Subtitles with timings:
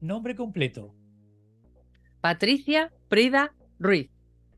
[0.00, 0.94] Nombre completo.
[2.20, 4.10] Patricia Prida Ruiz,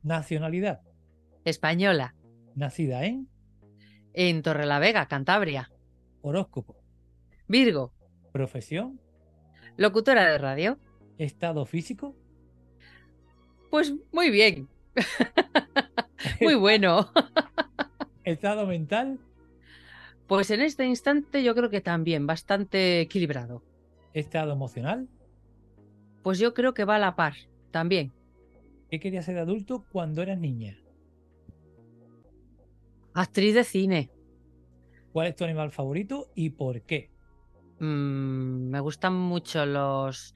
[0.03, 0.81] Nacionalidad.
[1.45, 2.15] española,
[2.55, 3.27] Nacida en
[4.13, 5.71] en Torrelavega, Cantabria.
[6.21, 6.75] horóscopo.
[7.47, 7.93] Virgo,
[8.31, 8.99] Profesión.
[9.77, 10.77] locutora de radio.
[11.17, 12.15] Estado físico.
[13.69, 14.67] Pues muy bien.
[16.41, 17.09] muy bueno.
[18.25, 19.19] Estado mental.
[20.27, 23.63] Pues en este instante yo creo que también bastante equilibrado.
[24.13, 25.07] Estado emocional.
[26.21, 27.35] Pues yo creo que va a la par,
[27.71, 28.13] también.
[28.89, 30.77] ¿Qué querías ser de adulto cuando eras niña?
[33.13, 34.09] Actriz de cine.
[35.11, 37.09] ¿Cuál es tu animal favorito y por qué?
[37.79, 40.33] Mm, me gustan mucho los,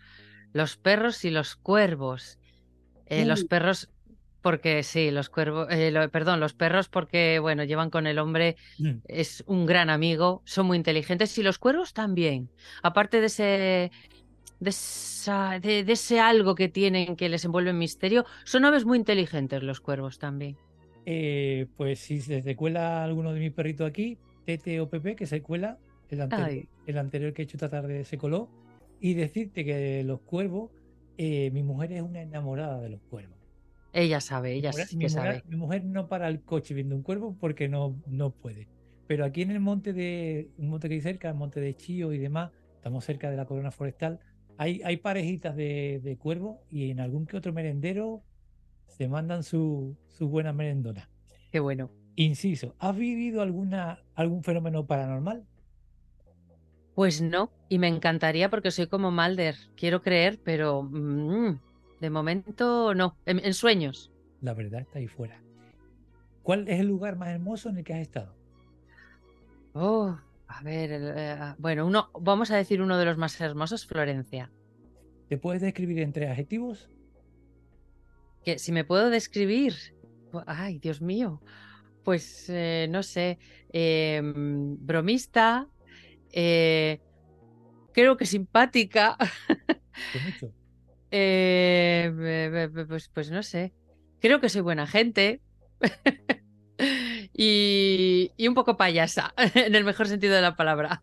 [0.53, 2.39] los perros y los cuervos.
[3.05, 3.47] Eh, Los Uy.
[3.47, 3.89] perros,
[4.41, 8.55] porque sí, los cuervos, eh, lo- perdón, los perros porque, bueno, llevan con el hombre,
[8.79, 12.51] Mm, es un gran amigo, son muy inteligentes y los cuervos también.
[12.83, 13.91] Aparte de ese,
[14.59, 18.85] de, esa- de, de ese algo que tienen que les envuelve en misterio, son aves
[18.85, 20.57] muy inteligentes los cuervos también.
[21.05, 25.25] eh, pues si se te cuela alguno de mis perritos aquí, Tete o Pepe, que
[25.27, 25.77] se cuela,
[26.09, 28.49] el anterior, el anterior que he hecho esta tarde se coló,
[28.99, 30.71] y decirte que los cuervos,
[31.17, 33.37] eh, mi mujer es una enamorada de los cuervos.
[33.93, 35.43] Ella sabe, ella mujer- sí mi, que mujer, sabe.
[35.47, 38.67] mi mujer no para el coche viendo un cuervo porque no, no puede.
[39.07, 42.11] Pero aquí en el monte de un monte que hay cerca, el monte de Chío
[42.13, 44.19] y demás, estamos cerca de la corona forestal,
[44.57, 48.23] hay, hay parejitas de, de cuervos y en algún que otro merendero
[48.87, 51.09] se mandan su, su buena merendona.
[51.51, 51.89] Qué bueno.
[52.15, 55.45] Inciso, ¿has vivido alguna, algún fenómeno paranormal?
[56.93, 61.59] Pues no, y me encantaría porque soy como Mulder, quiero creer, pero mm,
[61.99, 64.11] de momento no, en, en sueños.
[64.41, 65.41] La verdad está ahí fuera.
[66.41, 68.33] ¿Cuál es el lugar más hermoso en el que has estado?
[69.73, 70.17] Oh,
[70.47, 74.51] a ver, eh, bueno, uno, vamos a decir uno de los más hermosos, Florencia.
[75.27, 76.89] ¿Te puedes describir en tres adjetivos?
[78.43, 79.73] Que si me puedo describir,
[80.45, 81.41] ay, Dios mío,
[82.03, 83.39] pues eh, no sé,
[83.73, 85.67] eh, mm, bromista,
[86.31, 87.01] eh,
[87.91, 89.17] creo que simpática,
[90.11, 90.53] Pues mucho.
[92.87, 93.73] pues, pues no sé,
[94.19, 95.41] creo que soy buena gente.
[97.37, 101.01] Y, y un poco payasa, en el mejor sentido de la palabra.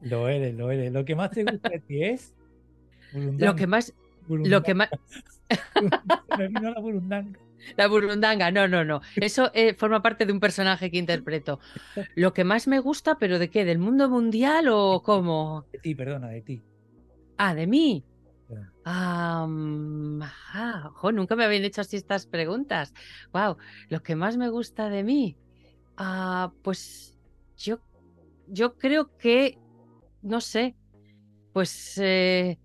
[0.00, 0.92] Lo eres, lo eres.
[0.92, 2.34] Lo que más te gusta de ti es.
[3.12, 3.94] Lo que más,
[4.28, 4.90] lo que más,
[6.36, 7.38] Me vino la burundanga.
[7.76, 9.00] la burundanga, no, no, no.
[9.16, 11.58] Eso eh, forma parte de un personaje que interpreto.
[12.14, 13.64] Lo que más me gusta, pero ¿de qué?
[13.64, 15.66] ¿Del mundo mundial o cómo?
[15.72, 16.62] De ti, perdona, de ti.
[17.38, 18.04] Ah, de mí.
[18.90, 19.46] Ah,
[20.94, 22.94] jo, nunca me habían hecho así estas preguntas.
[23.32, 23.58] Wow,
[23.90, 25.36] lo que más me gusta de mí.
[25.96, 27.18] Ah, pues
[27.56, 27.80] yo,
[28.46, 29.58] yo creo que,
[30.22, 30.74] no sé,
[31.52, 32.58] pues eh,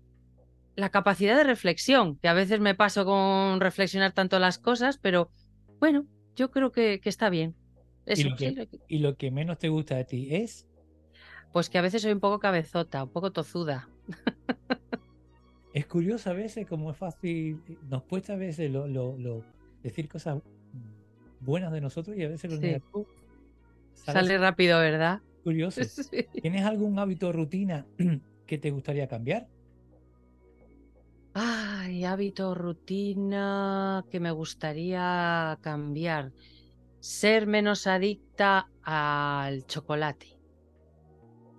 [0.76, 5.30] la capacidad de reflexión, que a veces me paso con reflexionar tanto las cosas, pero
[5.78, 6.06] bueno,
[6.36, 7.54] yo creo que, que está bien.
[8.06, 10.66] Eso, lo que- sí, lo que- Y lo que menos te gusta de ti es.
[11.52, 13.88] pues que a veces soy un poco cabezota, un poco tozuda.
[15.74, 17.60] Es curioso a veces cómo es fácil.
[17.90, 19.44] Nos cuesta a veces lo, lo- lo-
[19.82, 20.40] decir cosas
[21.40, 22.62] buenas de nosotros y a veces lo Sí.
[22.62, 23.06] negativo
[23.92, 25.20] sale rápido, ¿verdad?
[25.42, 25.80] curioso.
[26.10, 26.26] Sí.
[26.40, 27.86] ¿Tienes algún hábito o rutina
[28.46, 29.48] que te gustaría cambiar?
[31.34, 36.30] Ay, hábito, rutina que me gustaría cambiar.
[37.00, 40.28] Ser menos adicta al chocolate.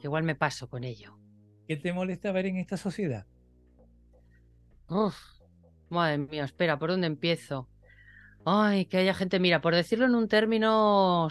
[0.02, 1.20] Igual me paso con ello.
[1.68, 3.28] ¿Qué te molesta ver en esta sociedad?
[4.90, 5.16] Uf,
[5.90, 7.68] madre mía, espera, ¿por dónde empiezo?
[8.46, 11.28] Ay, que haya gente, mira, por decirlo en un término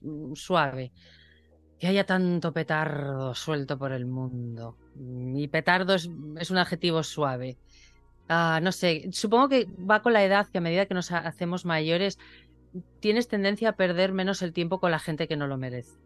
[0.00, 0.92] mm, suave.
[1.78, 4.76] Que haya tanto petardo suelto por el mundo.
[5.34, 7.58] Y petardo es, es un adjetivo suave.
[8.28, 11.64] Ah, no sé, supongo que va con la edad que a medida que nos hacemos
[11.64, 12.18] mayores
[13.00, 15.98] tienes tendencia a perder menos el tiempo con la gente que no lo merece.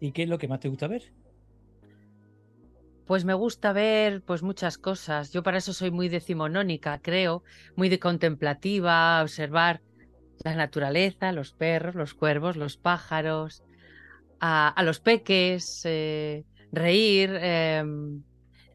[0.00, 1.12] ¿Y qué es lo que más te gusta ver?
[3.06, 5.32] Pues me gusta ver pues muchas cosas.
[5.32, 7.42] Yo para eso soy muy decimonónica, creo,
[7.76, 9.82] muy de contemplativa, observar
[10.44, 13.62] la naturaleza, los perros, los cuervos, los pájaros,
[14.40, 18.22] a, los peques, eh, reír, em,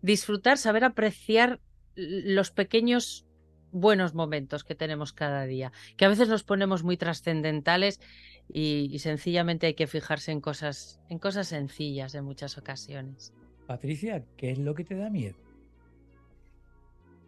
[0.01, 1.59] disfrutar, saber apreciar
[1.95, 3.25] los pequeños
[3.71, 8.00] buenos momentos que tenemos cada día, que a veces nos ponemos muy trascendentales
[8.47, 13.33] y, y, sencillamente hay que fijarse en cosas, en cosas sencillas en muchas ocasiones.
[13.67, 15.35] Patricia, ¿qué es lo que te da miedo?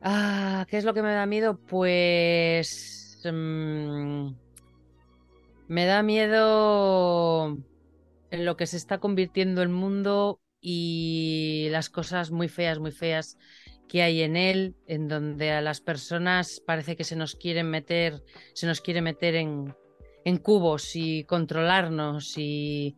[0.02, 1.60] Ah, ¿qué es lo que me da miedo?
[1.68, 4.30] Pues mm,
[5.68, 7.58] me da miedo
[8.32, 13.38] en lo que se está convirtiendo el mundo y las cosas muy feas, muy feas
[13.90, 18.24] que hay en él, en donde a las personas parece que se nos quieren meter,
[18.54, 19.76] se nos quiere meter en,
[20.24, 22.96] en cubos y controlarnos y,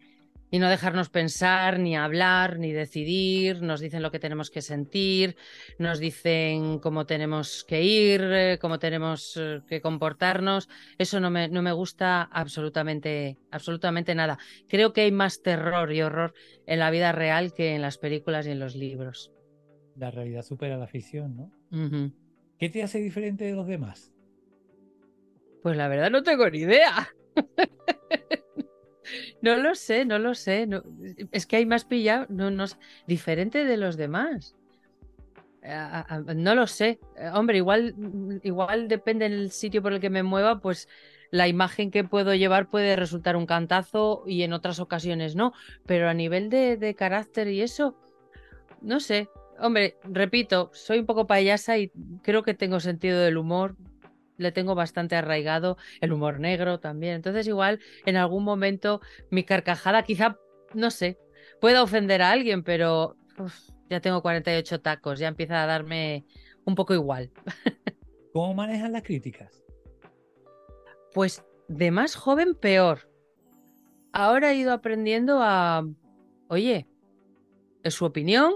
[0.51, 5.37] y no dejarnos pensar, ni hablar, ni decidir, nos dicen lo que tenemos que sentir,
[5.79, 10.67] nos dicen cómo tenemos que ir, eh, cómo tenemos eh, que comportarnos.
[10.97, 14.37] Eso no me, no me gusta absolutamente, absolutamente nada.
[14.67, 16.33] Creo que hay más terror y horror
[16.67, 19.31] en la vida real que en las películas y en los libros.
[19.95, 22.11] La realidad supera la ficción, ¿no?
[22.59, 24.13] ¿Qué te hace diferente de los demás?
[25.63, 27.09] Pues la verdad no tengo ni idea.
[29.41, 30.67] No lo sé, no lo sé.
[31.31, 32.65] es que hay más pillado, no, no,
[33.07, 34.55] diferente de los demás.
[36.35, 36.99] no lo sé.
[37.17, 37.95] Eh, hombre, igual,
[38.43, 40.87] igual depende del sitio por el que me mueva, pues
[41.31, 45.53] la imagen que puedo llevar puede resultar un cantazo y en otras ocasiones no.
[45.85, 47.95] Pero a nivel de, de carácter y eso,
[48.81, 49.29] no sé.
[49.59, 51.91] Hombre, repito, soy un poco payasa y
[52.23, 53.75] creo que tengo sentido del humor
[54.41, 57.15] le tengo bastante arraigado, el humor negro también.
[57.15, 60.37] Entonces igual en algún momento mi carcajada quizá,
[60.73, 61.17] no sé,
[61.59, 63.15] pueda ofender a alguien, pero
[63.89, 66.25] ya tengo 48 tacos, ya empieza a darme
[66.65, 67.31] un poco igual.
[68.33, 69.63] ¿Cómo manejan las críticas?
[71.13, 73.09] Pues de más joven peor.
[74.13, 75.85] Ahora he ido aprendiendo a,
[76.47, 76.87] oye,
[77.83, 78.55] es su opinión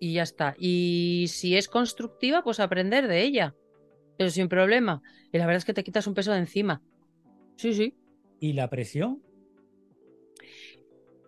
[0.00, 0.54] y ya está.
[0.58, 3.54] Y si es constructiva, pues aprender de ella
[4.16, 5.02] pero sin problema.
[5.32, 6.82] Y la verdad es que te quitas un peso de encima.
[7.56, 7.96] Sí, sí.
[8.40, 9.22] ¿Y la presión?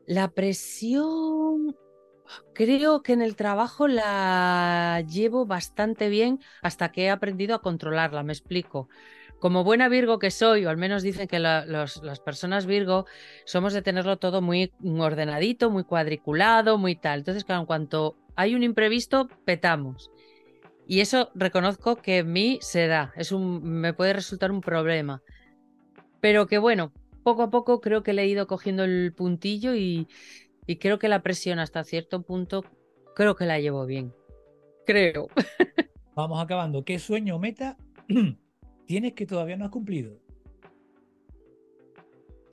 [0.07, 1.77] La presión,
[2.55, 8.23] creo que en el trabajo la llevo bastante bien hasta que he aprendido a controlarla,
[8.23, 8.89] me explico.
[9.39, 13.07] Como buena Virgo que soy, o al menos dicen que las personas Virgo
[13.45, 17.21] somos de tenerlo todo muy ordenadito, muy cuadriculado, muy tal.
[17.21, 20.11] Entonces, claro, en cuanto hay un imprevisto, petamos.
[20.89, 25.23] Y eso reconozco que en mí se da, es un, me puede resultar un problema.
[26.21, 26.93] Pero que bueno,
[27.23, 30.09] poco a poco creo que le he ido cogiendo el puntillo y,
[30.81, 32.65] creo que la presión hasta cierto punto,
[33.15, 34.15] creo que la llevo bien.
[34.87, 35.29] Creo.
[36.17, 36.83] Vamos acabando.
[36.83, 37.77] ¿Qué sueño o meta
[38.87, 40.19] tienes que todavía no has cumplido?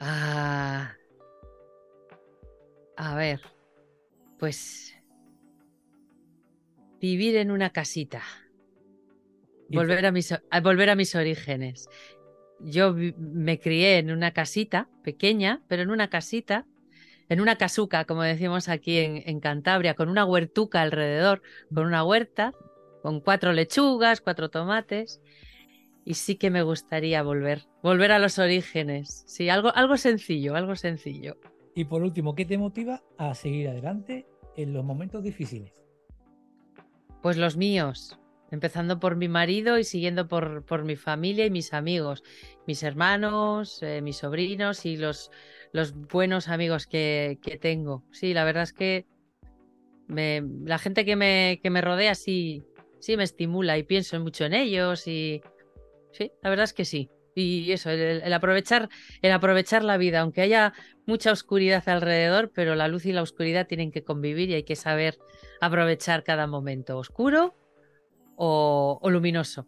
[0.01, 0.92] Ah.
[2.98, 3.39] A ver.
[4.39, 4.95] Pues
[7.06, 8.24] vivir en una casita.
[9.70, 10.34] Volver a, mis,
[10.64, 11.88] volver a mis orígenes.
[12.60, 16.66] Yo me crié en una casita pequeña, pero en una casita,
[17.30, 21.44] en una casuca, como decimos aquí en, en Cantabria, con una huertuca alrededor,
[21.74, 22.54] con una huerta,
[23.04, 25.22] con cuatro lechugas, cuatro tomates.
[26.06, 29.26] Y sí que me gustaría volver, volver a los orígenes.
[29.28, 31.38] Sí, algo, algo sencillo, algo sencillo.
[31.76, 35.85] Y por último, ¿qué te motiva a seguir adelante en los momentos difíciles?
[37.25, 38.20] Pues los míos,
[38.51, 42.22] empezando por mi marido y siguiendo por, por mi familia y mis amigos,
[42.67, 45.32] mis hermanos, eh, mis sobrinos y los,
[45.72, 48.03] los buenos amigos que, que, tengo.
[48.12, 49.08] Sí, la verdad es que
[50.08, 52.62] me, la gente que me, que me rodea sí,
[53.00, 55.41] sí me estimula y pienso mucho en ellos y
[56.12, 57.10] sí, la verdad es que sí.
[57.38, 58.88] Y eso, el, aprovechar,
[59.22, 60.74] el aprovechar la vida, aunque haya
[61.06, 64.77] mucha oscuridad alrededor, pero la luz y la oscuridad tienen que convivir y hay que
[64.77, 65.18] saber
[65.60, 67.54] aprovechar cada momento, oscuro
[68.38, 69.68] o, luminoso.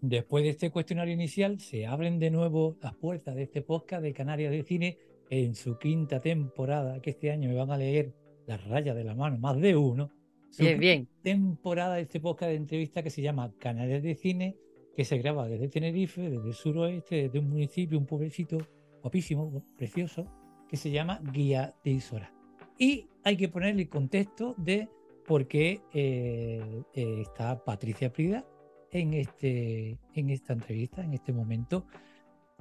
[0.00, 4.12] Después de este cuestionario inicial, se abren de nuevo las puertas de este podcast de
[4.12, 4.98] Canarias de Cine
[5.28, 8.14] en su quinta temporada, que este año me van a leer
[8.46, 10.12] las rayas de la mano, más de uno.
[10.56, 11.08] bien, bien.
[11.20, 14.56] Temporada de este podcast de entrevista que se llama Canarias de Cine,
[14.98, 18.58] que se graba desde Tenerife, desde el suroeste, desde un municipio, un pueblecito
[19.00, 20.26] guapísimo, precioso,
[20.68, 22.34] que se llama Guía de Isora.
[22.76, 24.88] Y hay que ponerle el contexto de
[25.24, 28.44] por qué eh, eh, está Patricia Prida
[28.90, 31.86] en, este, en esta entrevista, en este momento.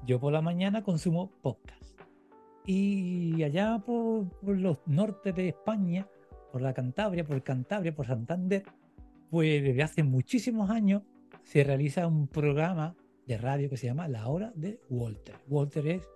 [0.06, 2.00] Yo por la mañana consumo podcast.
[2.67, 6.08] Y allá por, por los nortes de España,
[6.51, 8.62] por la Cantabria, por Cantabria, por Santander,
[9.32, 11.01] pues desde hace muchísimos años
[11.47, 12.93] se realiza un programa
[13.25, 15.35] de radio que se llama La Hora de Walter.
[15.47, 16.09] Walter es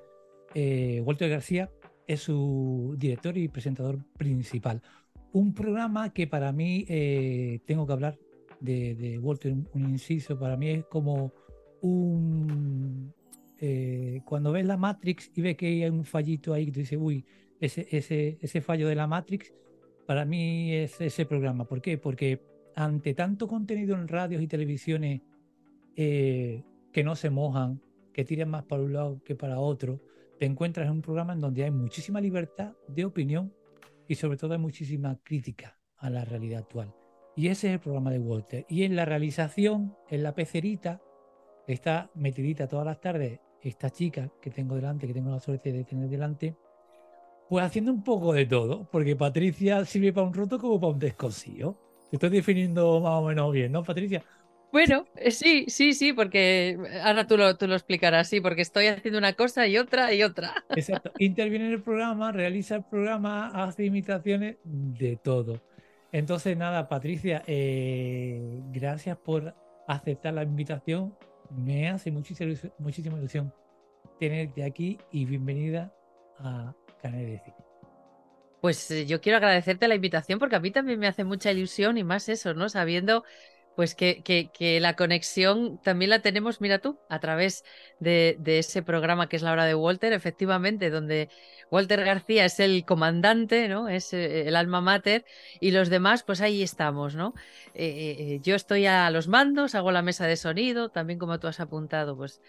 [0.53, 1.71] eh, Walter García
[2.05, 4.81] es su director y presentador principal.
[5.31, 8.19] Un programa que para mí eh, tengo que hablar
[8.59, 11.31] de, Walter, un, inciso, para mí es como
[11.79, 13.13] un
[13.61, 16.99] eh, cuando ves la Matrix y ves que hay un fallito ahí que tú dices,
[17.01, 17.23] uy,
[17.61, 19.53] ese, ese, ese fallo de la Matrix,
[20.05, 21.63] para mí es ese programa.
[21.63, 21.97] ¿Por qué?
[21.97, 25.21] Porque ante tanto contenido en radios y televisiones
[25.95, 27.81] eh, que no se mojan,
[28.13, 30.01] que tiran más para un lado que para otro,
[30.39, 33.53] te encuentras en un programa en donde hay muchísima libertad de opinión
[34.07, 36.93] y sobre todo hay muchísima crítica a la realidad actual.
[37.35, 38.65] Y ese es el programa de Walter.
[38.67, 41.01] Y en la realización, en la pecerita,
[41.67, 45.83] está metidita todas las tardes esta chica que tengo delante, que tengo la suerte de
[45.83, 46.55] tener delante,
[47.47, 50.99] pues haciendo un poco de todo, porque Patricia sirve para un roto como para un
[50.99, 51.77] descosío.
[52.11, 54.21] Te estoy definiendo más o menos bien, ¿no, Patricia?
[54.73, 58.87] Bueno, eh, sí, sí, sí, porque ahora tú lo, tú lo explicarás, sí, porque estoy
[58.87, 60.53] haciendo una cosa y otra y otra.
[60.75, 61.13] Exacto.
[61.19, 65.61] Interviene en el programa, realiza el programa, hace imitaciones de todo.
[66.11, 69.55] Entonces, nada, Patricia, eh, gracias por
[69.87, 71.15] aceptar la invitación.
[71.49, 73.53] Me hace muchísima ilusión, muchísima ilusión
[74.19, 75.93] tenerte aquí y bienvenida
[76.39, 77.70] a Canal de Cine.
[78.61, 81.97] Pues eh, yo quiero agradecerte la invitación porque a mí también me hace mucha ilusión
[81.97, 82.69] y más eso, ¿no?
[82.69, 83.23] Sabiendo
[83.75, 87.63] pues que, que, la conexión también la tenemos, mira tú, a través
[87.99, 91.29] de, ese programa que es la hora de Walter, efectivamente, donde
[91.71, 93.87] Walter García es el comandante, ¿no?
[93.87, 95.25] Es eh, el alma mater,
[95.59, 97.33] y los demás, pues ahí estamos, ¿no?
[97.73, 101.59] Eh, yo estoy a los mandos, hago la mesa de sonido, también como tú has
[101.59, 102.41] apuntado, pues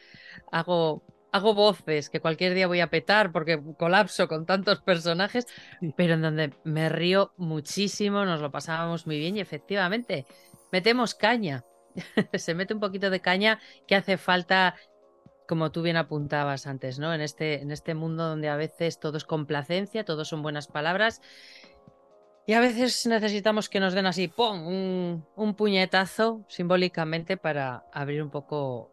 [0.50, 5.46] hago hago voces que cualquier día voy a petar porque colapso con tantos personajes,
[5.96, 10.26] pero en donde me río muchísimo, nos lo pasábamos muy bien y efectivamente
[10.70, 11.64] metemos caña.
[12.34, 14.76] Se mete un poquito de caña que hace falta,
[15.48, 17.12] como tú bien apuntabas antes, ¿no?
[17.14, 21.20] En este, en este mundo donde a veces todo es complacencia, todo son buenas palabras.
[22.44, 25.24] Y a veces necesitamos que nos den así, ¡pum!
[25.36, 28.90] Un, puñetazo simbólicamente para abrir un poco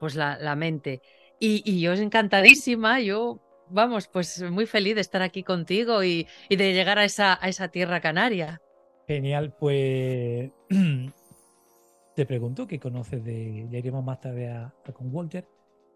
[0.00, 1.02] pues la, mente.
[1.38, 6.26] Y, y, yo es encantadísima, yo, vamos, pues muy feliz de estar aquí contigo y,
[6.48, 8.60] y de llegar a esa, a esa tierra canaria.
[9.06, 10.50] Genial, pues
[12.16, 15.46] te pregunto qué conoces de, ya iremos más tarde a, con Walter,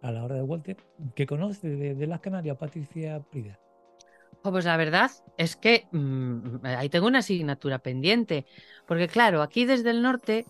[0.03, 0.77] a la hora de Walter,
[1.15, 3.59] ¿qué conoces de, las Canarias, Patricia Prida?
[4.43, 8.47] Oh, pues la verdad es que mm, ahí tengo una asignatura pendiente,
[8.87, 10.47] porque claro, aquí desde el norte,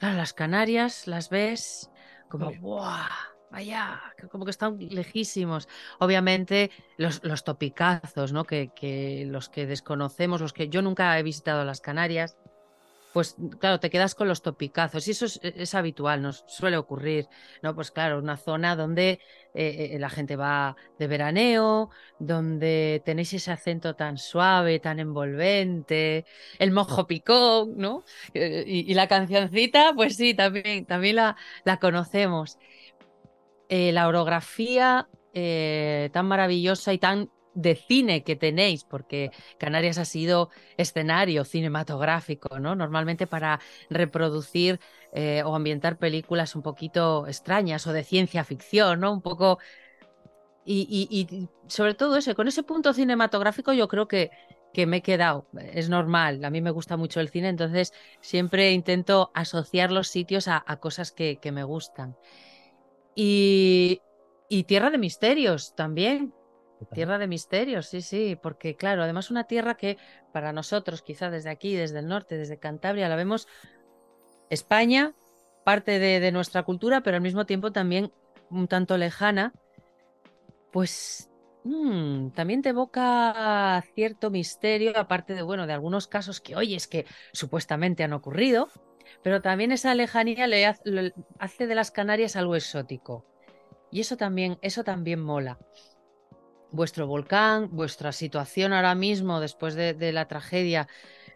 [0.00, 1.90] las Canarias las ves
[2.28, 3.35] como, ¡buah!
[3.56, 5.66] Vaya, como que están lejísimos.
[5.98, 8.44] Obviamente, los, los topicazos, ¿no?
[8.44, 12.36] Que, que, los que desconocemos, los que yo nunca he visitado las Canarias,
[13.16, 17.26] pues claro, te quedas con los topicazos y eso es, habitual, nos suele ocurrir,
[17.62, 17.74] ¿no?
[17.74, 19.20] Pues claro, una zona donde
[19.54, 26.26] eh, eh, la gente va de veraneo, donde tenéis ese acento tan suave, tan envolvente,
[26.58, 28.04] el mojo picón, ¿no?
[28.34, 32.58] Eh, y, la cancioncita, pues sí, también, también la, la conocemos.
[33.68, 40.04] Eh, la orografía eh, tan maravillosa y tan de cine que tenéis, porque Canarias ha
[40.04, 42.76] sido escenario cinematográfico, ¿no?
[42.76, 44.78] Normalmente para reproducir
[45.12, 49.12] eh, o ambientar películas un poquito extrañas o de ciencia ficción, ¿no?
[49.12, 49.58] Un poco.
[50.68, 54.30] Y, sobre todo con ese punto cinematográfico yo creo que,
[54.74, 55.46] que me he quedado.
[55.72, 60.48] Es normal, a mí me gusta mucho el cine, entonces siempre intento asociar los sitios
[60.48, 62.16] a, cosas que me gustan.
[63.18, 64.02] Y,
[64.66, 66.32] Tierra de Misterios también.
[66.92, 69.96] Tierra de Misterios, sí, sí, porque claro, además una tierra que
[70.30, 73.48] para nosotros, quizá desde aquí, desde el norte, desde Cantabria, la vemos
[74.50, 75.14] España,
[75.64, 78.12] parte de, nuestra cultura, pero al mismo tiempo también
[78.50, 79.54] un tanto lejana,
[80.70, 81.30] pues
[81.64, 86.86] mm, también te evoca cierto misterio, aparte de, bueno, de algunos casos que, oye, es
[86.86, 88.68] que supuestamente han ocurrido,
[89.22, 93.24] pero también esa lejanía le hace, de las Canarias algo exótico.
[93.90, 95.58] Y eso también, eso también mola.
[96.70, 100.88] Vuestro volcán, vuestra situación ahora mismo después de, la tragedia,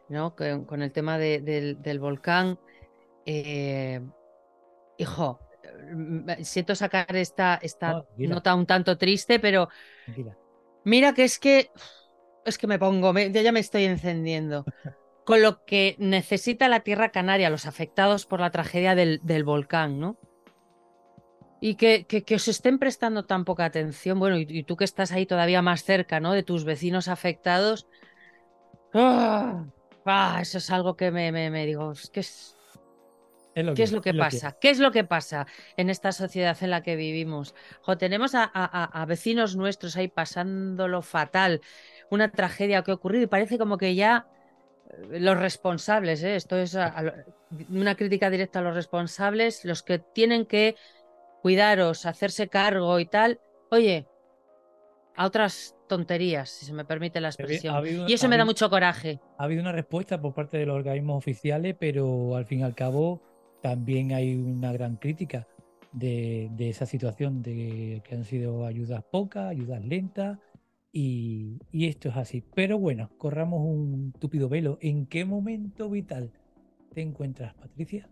[0.09, 0.35] ¿no?
[0.35, 2.59] Con, el tema del, volcán.
[3.27, 4.01] Eh,
[4.99, 5.41] hijo,
[5.93, 9.69] mm, siento sacar esta, esta nota un tanto triste, pero
[10.85, 11.71] Mira que es que
[12.45, 14.65] es que me pongo, ya me estoy encendiendo.
[15.25, 20.19] Con lo que necesita la Tierra Canaria, los afectados por la tragedia del, volcán, ¿no?
[21.61, 25.27] Y que, que, os estén prestando tan poca atención, bueno, y, tú que estás ahí
[25.27, 26.33] todavía más cerca, ¿no?
[26.33, 27.87] De tus vecinos afectados.
[28.95, 29.67] ¡ah!
[30.07, 30.39] ¡Ah!
[30.41, 32.57] eso es algo que me, me, digo, es que es,
[33.55, 34.57] ¿Qué es lo que pasa?
[34.61, 35.47] ¿Qué es lo que pasa
[35.77, 37.55] en esta sociedad en la que vivimos?
[37.99, 41.61] tenemos a, vecinos nuestros ahí pasándolo fatal,
[42.11, 44.27] una tragedia que ha ocurrido y parece como que ya
[45.11, 46.37] los responsables, ¿eh?
[46.37, 46.77] esto es
[47.71, 50.77] una crítica directa a los responsables, los que tienen que
[51.43, 54.07] cuidaros, hacerse cargo y tal, oye,
[55.17, 57.85] a otras tonterías, si se me permite la expresión.
[58.09, 59.21] y eso me da mucho coraje.
[59.39, 62.75] Ha habido una respuesta por parte de los organismos oficiales, pero al fin y al
[62.75, 63.21] cabo
[63.61, 65.47] también hay una gran crítica
[65.93, 70.39] de, esa situación de que han sido ayudas pocas, ayudas lentas,
[70.93, 72.43] y, esto es así.
[72.55, 74.79] Pero bueno, corramos un túpido velo.
[74.81, 76.33] ¿En qué momento vital
[76.95, 78.09] te encuentras, Patricia?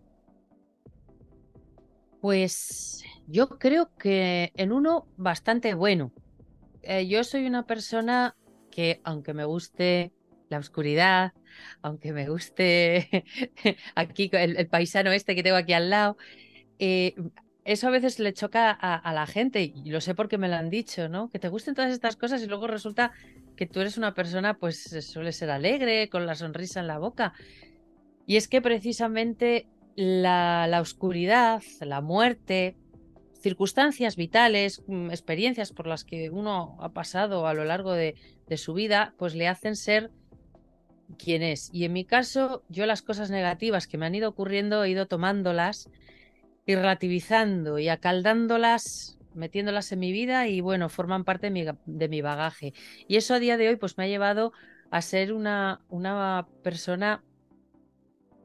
[2.21, 6.11] Pues yo creo que en uno bastante bueno.
[6.81, 8.35] Eh, yo soy una persona
[8.71, 10.13] que, aunque me guste
[10.49, 11.33] la oscuridad,
[11.81, 13.25] aunque me guste
[13.95, 16.17] aquí el, paisano este que tengo aquí al lado,
[16.79, 17.15] eh,
[17.69, 20.71] eso a veces le choca a, la gente y lo sé porque me lo han
[20.71, 21.29] dicho, ¿no?
[21.29, 23.11] Que te gusten todas estas cosas y luego resulta
[23.55, 27.33] que tú eres una persona, pues suele ser alegre, con la sonrisa en la boca.
[28.25, 32.75] Y es que precisamente la, la oscuridad, la muerte,
[33.39, 38.15] circunstancias vitales, mm, experiencias por las que uno ha pasado a lo largo de,
[38.47, 40.09] de su vida, pues le hacen ser
[41.19, 41.69] quién es.
[41.71, 45.05] Y en mi caso, yo las cosas negativas que me han ido ocurriendo he ido
[45.05, 45.87] tomándolas
[46.69, 52.07] y relativizando y acaldándolas, metiéndolas en mi vida y bueno, forman parte de mi, de
[52.07, 52.75] mi bagaje.
[53.07, 54.53] Y eso a día de hoy pues me ha llevado
[54.91, 57.23] a ser una, una persona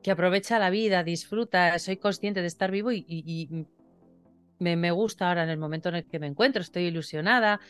[0.02, 3.66] que aprovecha la vida, disfruta, soy consciente de estar vivo y,
[4.58, 7.60] me, me, gusta ahora en el momento en el que me encuentro, estoy ilusionada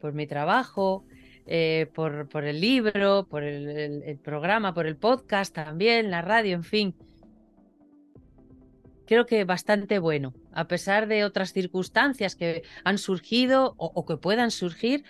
[0.00, 1.04] por mi trabajo,
[1.46, 6.62] eh, por, por, el libro, por el, programa, por el podcast también, la radio, en
[6.62, 6.94] fin.
[9.06, 14.50] Creo que bastante bueno, a pesar de otras circunstancias que han surgido o, que puedan
[14.50, 15.04] surgir,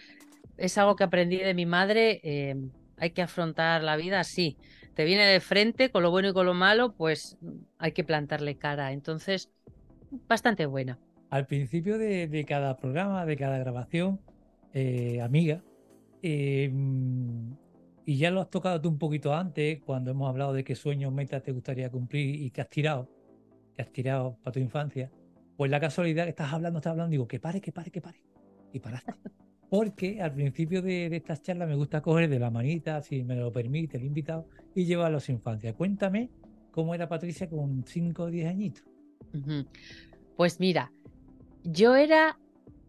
[0.57, 2.21] es algo que aprendí de mi madre.
[2.23, 2.57] Eh,
[2.97, 4.57] hay que afrontar la vida así.
[4.95, 7.37] Te viene de frente con lo bueno y con lo malo, pues
[7.79, 8.93] hay que plantarle cara.
[8.93, 9.51] Entonces,
[10.29, 10.99] bastante buena.
[11.31, 14.21] Al principio de, cada programa, de cada grabación,
[14.73, 15.63] eh, amiga,
[16.27, 17.55] Em,
[18.07, 21.13] y ya lo has tocado tú un poquito antes, cuando hemos hablado de qué sueños,
[21.13, 23.11] metas te gustaría cumplir y que has tirado,
[23.75, 25.11] que has tirado para tu infancia.
[25.57, 28.23] Pues la casualidad que estás hablando, estás hablando, digo, que pare, que pare, que pare.
[28.73, 29.15] Y paraste.
[29.71, 33.53] Porque al principio de, estas charlas me gusta coger de la manita, si me lo
[33.53, 35.75] permite el invitado, y llevarlo a su infancia.
[35.75, 36.31] Cuéntame
[36.71, 38.85] cómo era Patricia con 5 o 10 añitos.
[40.37, 40.93] Pues mira,
[41.65, 42.39] yo era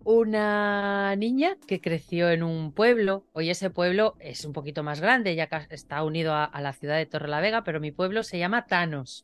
[0.06, 3.26] una niña que creció en un pueblo.
[3.34, 6.98] Hoy ese pueblo es un poquito más grande, ya que está unido a, la ciudad
[6.98, 9.24] de Torrelavega, pero mi pueblo se llama Thanos.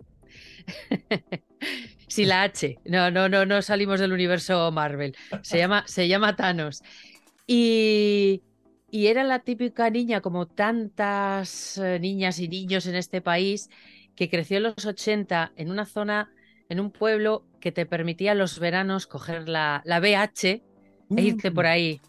[2.07, 2.79] sí, la H.
[2.85, 5.15] No, no, no, no salimos del universo Marvel.
[5.41, 6.81] Se llama, se llama Thanos.
[7.47, 8.43] Y,
[8.89, 13.69] y era la típica niña, como tantas eh, niñas y niños en este país,
[14.15, 16.31] que creció en los 80 en una zona,
[16.69, 20.61] en un pueblo que te permitía los veranos coger la, la BH,
[21.17, 21.67] e irte por mm.
[21.67, 22.01] ahí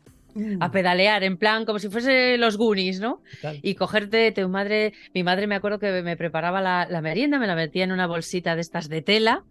[0.61, 0.71] a mm.
[0.71, 3.23] pedalear, en plan como si fuese los Goonies, ¿no?
[3.63, 7.55] Y cogerte tu madre, mi madre me acuerdo que me preparaba la, merienda, me la
[7.55, 9.45] metía en una bolsita de estas de tela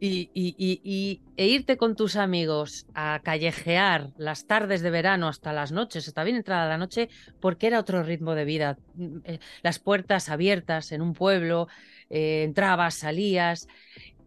[0.00, 6.08] y, e irte con tus amigos a callejear las tardes de verano hasta las noches,
[6.08, 7.08] hasta bien entrada la noche,
[7.40, 8.78] porque era otro ritmo de vida.
[8.94, 11.68] Mm, eh, las puertas abiertas en un pueblo,
[12.10, 13.68] eh, entrabas, salías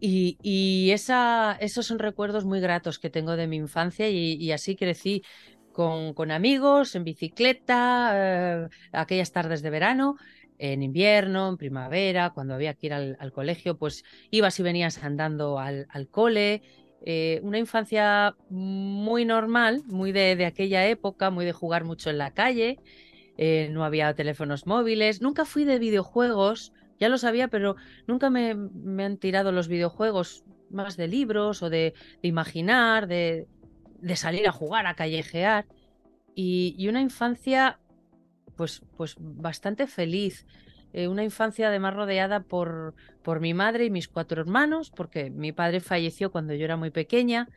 [0.00, 5.22] y, esa, esos son recuerdos muy gratos que tengo de mi infancia y, así crecí
[5.76, 10.16] con, amigos, en bicicleta, eh, aquellas tardes de verano,
[10.58, 15.58] en invierno, en primavera, cuando había que ir al, colegio, pues ibas y venías andando
[15.58, 16.62] al, cole.
[17.04, 22.30] Eh, una infancia muy normal, muy de, aquella época, muy de jugar mucho en la
[22.30, 22.78] calle.
[23.36, 25.20] Eh, no había teléfonos móviles.
[25.20, 30.96] Nunca fui de videojuegos ya lo sabía, pero nunca me, han tirado los videojuegos más
[30.96, 33.46] de libros o de, imaginar, de,
[34.14, 35.66] salir a jugar, a callejear.
[36.34, 37.80] Y, una infancia,
[38.56, 40.46] pues, pues bastante feliz.
[40.92, 45.52] Eh, una infancia además rodeada por, por mi madre y mis cuatro hermanos, porque mi
[45.52, 47.48] padre falleció cuando yo era muy pequeña.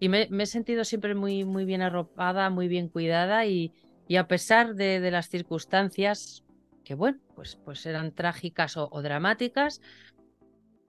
[0.00, 3.72] Y me, he sentido siempre muy, muy bien arropada, muy bien cuidada y,
[4.06, 6.44] Y a pesar de, las circunstancias,
[6.84, 9.80] que bueno, pues, pues eran trágicas o, dramáticas,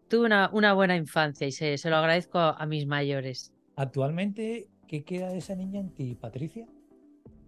[0.10, 3.54] tuve una, una, buena infancia y se, se lo agradezco a mis mayores.
[3.78, 6.68] Actualmente, ¿qué queda de esa niña en ti, Patricia?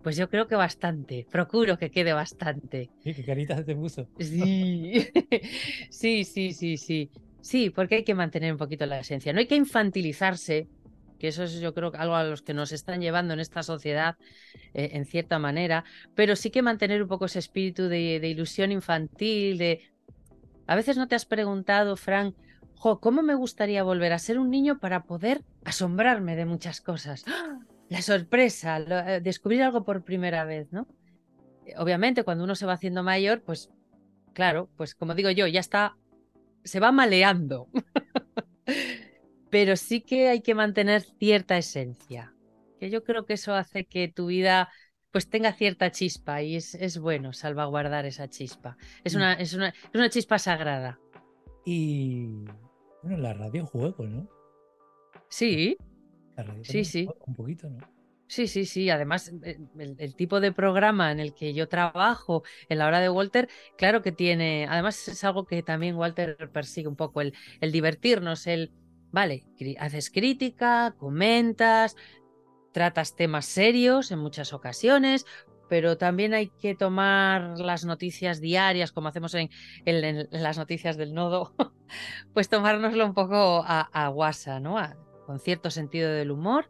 [0.04, 1.28] Pues yo creo que bastante.
[1.30, 2.89] Procuro que quede bastante.
[3.04, 4.08] Sí, qué carita te puso.
[4.19, 5.08] Sí.
[5.89, 7.12] sí, sí, sí, sí.
[7.41, 9.34] Sí, porque hay que mantener un poquito la esencia.
[9.34, 10.67] No hay que infantilizarse,
[11.19, 14.15] que eso es yo creo algo a los que nos están llevando en esta sociedad,
[14.73, 15.84] eh, en cierta manera,
[16.15, 19.82] pero sí que mantener un poco ese espíritu de, ilusión infantil, de...
[20.67, 22.36] A veces no te has preguntado, Frank,
[22.80, 27.24] ¿cómo me gustaría volver a ser un niño para poder asombrarme de muchas cosas?
[27.28, 27.60] ¡Ah!
[27.90, 30.88] la sorpresa, eh, descubrir algo por primera vez, ¿no?
[31.66, 33.70] Eh, obviamente, cuando uno se va haciendo mayor, pues
[34.34, 35.98] claro, pues como digo yo, ya está,
[36.63, 37.68] se va maleando.
[39.50, 42.34] Pero sí que hay que mantener cierta esencia,
[42.80, 44.70] que yo creo que eso hace que tu vida
[45.12, 48.78] pues tenga cierta chispa y es, es bueno salvaguardar esa chispa.
[49.06, 49.18] Es mm.
[49.18, 51.00] una, es, una, es una chispa sagrada.
[51.66, 52.46] Y
[53.04, 54.28] bueno, la radio juego, ¿no?
[55.30, 55.78] Sí,
[56.64, 57.08] sí, sí.
[57.26, 57.80] Un poquito, ¿no?
[58.28, 58.90] Sí, sí, sí.
[58.90, 63.10] Además, eh, el, tipo de programa en el que yo trabajo en la hora de
[63.10, 64.68] Walter, claro que tiene.
[64.70, 68.72] Además, es algo que también Walter persigue un poco, el, el divertirnos, el.
[69.10, 69.46] Vale,
[69.80, 71.96] haces crítica, comentas,
[72.74, 75.26] tratas temas serios en muchas ocasiones,
[75.70, 79.50] pero también hay que tomar las noticias diarias, como hacemos en,
[80.32, 81.54] las noticias del nodo,
[82.34, 84.78] pues tomárnoslo un poco a, a guasa, ¿no?
[85.28, 86.70] con cierto sentido del humor.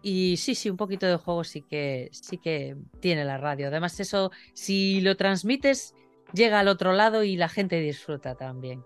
[0.00, 3.68] Y sí, sí, un poquito de juego sí que, sí que tiene la radio.
[3.68, 5.94] Además, eso, si lo transmites,
[6.32, 8.84] llega al otro lado y la gente disfruta también.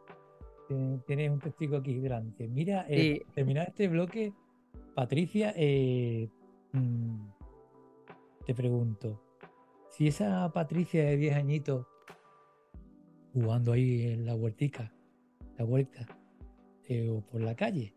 [1.06, 2.46] Tienes un testigo aquí grande.
[2.48, 4.32] Mira, eh, terminar este bloque,
[4.94, 6.28] Patricia, eh,
[6.72, 7.26] mm,
[8.48, 9.22] te pregunto,
[9.90, 11.86] si esa Patricia de 10 añitos
[13.34, 14.90] jugando ahí en la huertica,
[15.58, 16.06] la huerta,
[16.84, 17.94] eh, o por la calle,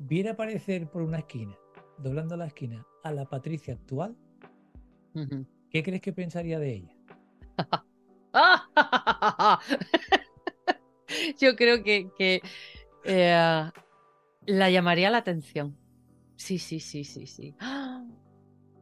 [0.00, 1.56] viera aparecer por una esquina,
[1.96, 4.16] doblando la esquina, a la Patricia actual,
[5.70, 6.96] ¿qué crees que pensaría de ella?
[11.40, 12.42] Yo creo que,
[13.04, 13.70] eh,
[14.46, 15.78] la llamaría la atención.
[16.34, 17.54] Sí, sí, sí, sí, sí.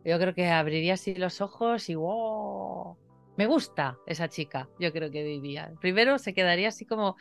[0.04, 2.96] Yo creo que abriría así los ojos y wow.
[3.36, 5.72] Me gusta esa chica, yo creo que diría.
[5.80, 7.16] Primero se quedaría así como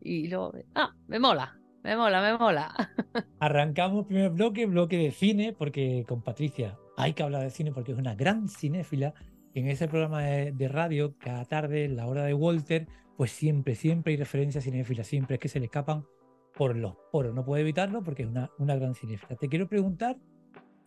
[0.00, 2.74] y luego, ah, me mola, me mola, me mola.
[3.40, 7.92] Arrancamos primer bloque, bloque de cine, porque con Patricia hay que hablar de cine porque
[7.92, 9.14] es una gran cinéfila.
[9.54, 12.86] En ese programa de, radio, cada tarde, la hora de Walter,
[13.16, 16.04] pues siempre, siempre hay referencias cinéfilas, siempre es que se le escapan
[16.54, 17.34] por los poros.
[17.34, 19.36] No puede evitarlo porque es una, una gran cinéfila.
[19.36, 20.16] Te quiero preguntar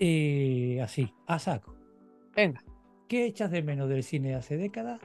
[0.03, 1.75] eh, así, a saco.
[2.35, 2.63] Venga.
[3.07, 4.99] ¿Qué echas de menos del cine de hace décadas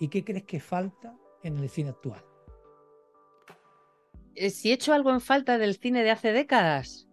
[0.00, 2.24] y qué crees que falta en el cine actual?
[4.34, 7.06] Eh, si he hecho algo en falta del cine de hace décadas.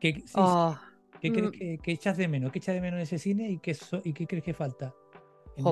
[0.00, 0.74] ¿Qué, oh,
[1.20, 1.82] crees mm.
[1.82, 2.50] que, echas de menos?
[2.50, 4.94] ¿Qué echas de menos ese cine y qué, y qué crees que falta?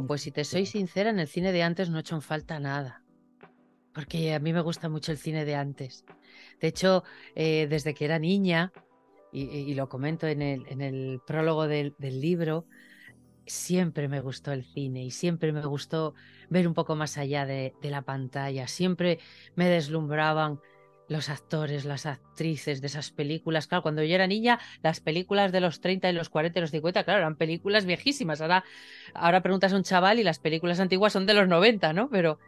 [0.06, 2.60] pues si te soy sincera, en el cine de antes no he hecho en falta
[2.60, 3.02] nada.
[3.94, 6.04] Porque a mí me gusta mucho el cine de antes.
[6.60, 7.02] De hecho,
[7.34, 8.72] eh, desde que era niña,
[9.32, 12.66] y, lo comento en el, prólogo del, libro,
[13.46, 16.14] siempre me gustó el cine y siempre me gustó
[16.48, 18.68] ver un poco más allá de, la pantalla.
[18.68, 19.18] Siempre
[19.54, 20.60] me deslumbraban
[21.08, 23.66] los actores, las actrices de esas películas.
[23.66, 26.70] Claro, cuando yo era niña, las películas de los 30 y los 40 y los
[26.70, 28.40] 50, claro, eran películas viejísimas.
[28.40, 28.64] Ahora,
[29.14, 32.08] ahora preguntas a un chaval y las películas antiguas son de los 90, ¿no?
[32.10, 32.38] Pero.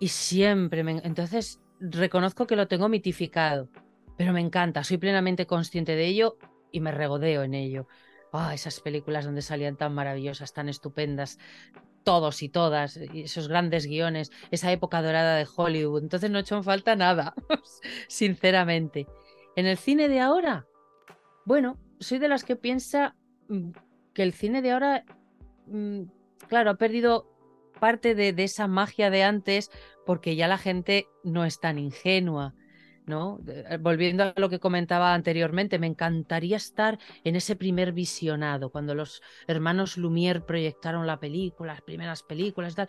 [0.00, 0.80] Y siempre.
[0.80, 3.68] Entonces, reconozco que lo tengo mitificado.
[4.18, 6.38] Pero me encanta, soy plenamente consciente de ello
[6.72, 7.86] y me regodeo en ello.
[8.32, 11.38] Ah, esas películas donde salían tan maravillosas, tan estupendas,
[12.02, 16.02] todos y todas, esos grandes guiones, esa época dorada de Hollywood.
[16.02, 17.32] Entonces no he hecho en falta nada,
[18.08, 19.06] sinceramente.
[19.54, 20.66] En el cine de ahora,
[21.44, 23.14] bueno, soy de las que piensa
[23.48, 23.70] mm,
[24.14, 25.04] que el cine de ahora,
[25.68, 26.02] mm,
[26.48, 27.30] claro, ha perdido
[27.78, 29.70] parte de, de esa magia de antes
[30.04, 32.56] porque ya la gente no es tan ingenua
[33.08, 33.40] ¿no?
[33.48, 38.94] Eh, volviendo a lo que comentaba anteriormente, me encantaría estar en ese primer visionado, cuando
[38.94, 42.88] los hermanos Lumière proyectaron la película, las primeras películas tal.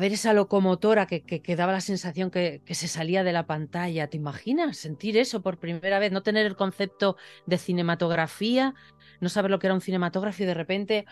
[0.00, 4.08] Ver esa locomotora que, daba la sensación que, se salía de la pantalla.
[4.08, 6.10] ¿Te imaginas sentir eso por primera vez?
[6.10, 7.16] No tener el concepto
[7.46, 8.74] de cinematografía,
[9.20, 11.06] no saber lo que era un cinematógrafo y de repente.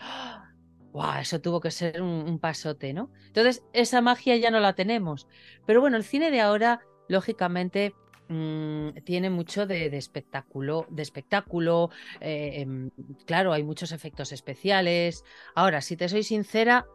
[0.91, 1.19] ¡Wow!
[1.21, 3.09] Eso tuvo que ser un, un pasote, ¿no?
[3.27, 5.27] Entonces, esa magia ya no la tenemos.
[5.65, 7.93] Pero bueno, el cine de ahora lógicamente
[8.29, 11.89] mm, tiene mucho de, espectáculo, de espectáculo.
[12.19, 12.89] eh, em,
[13.25, 15.23] claro, hay muchos efectos especiales.
[15.55, 16.85] Ahora, si te soy sincera,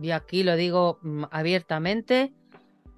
[0.00, 2.32] y aquí lo digo mm, abiertamente,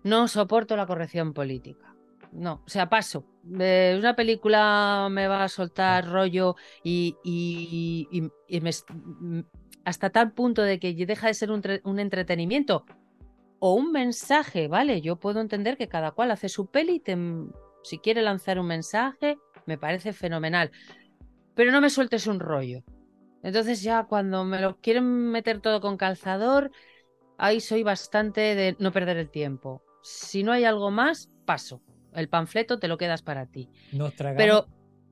[0.02, 1.94] no soporto la corrección política.
[2.32, 3.24] No, o sea, paso.
[3.58, 7.16] Eh, una película me va a soltar rollo y,
[8.12, 9.40] mm,
[9.84, 12.84] hasta tal punto de que deja de ser un entretenimiento
[13.60, 15.00] o un mensaje, ¿vale?
[15.00, 17.16] Yo puedo entender que cada cual hace su peli y te-
[17.82, 20.70] si quiere lanzar un mensaje, me parece fenomenal.
[21.54, 22.82] Pero no me sueltes un rollo.
[23.42, 26.70] Entonces ya cuando me lo quieren meter todo con calzador,
[27.38, 29.82] ahí soy bastante de no perder el tiempo.
[30.02, 31.82] Si no hay algo más, paso.
[32.14, 33.68] El panfleto te lo quedas para ti.
[33.92, 34.38] Nos tragamos.
[34.38, 34.66] Pero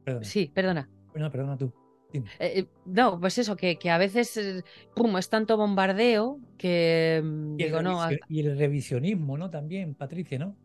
[0.05, 0.89] Perdona, sí, perdona.
[1.15, 1.73] no, perdona tú.
[2.13, 4.63] Eh, eh, no, pues eso, que, que a veces, eh,
[4.95, 9.51] pum, es tanto bombardeo que mm, Y el, digo, no, a- y el revisionismo, ¿no?
[9.51, 10.57] También, Patricia, ¿no?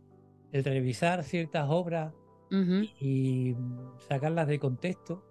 [0.51, 2.13] El revisar ciertas obras
[2.99, 5.23] y mm, sacarlas de contexto,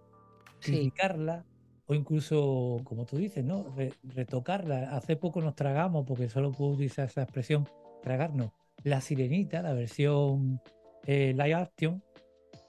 [0.61, 1.45] sí, criticarlas
[1.87, 3.65] o incluso, como tú dices, ¿no?
[3.77, 4.93] Re- retocarlas.
[4.93, 7.69] Hace poco nos tragamos, porque solo puedo utilizar esa expresión,
[8.03, 8.53] tragarnos,
[8.85, 10.61] La Sirenita, la versión
[11.07, 12.03] eh, live action.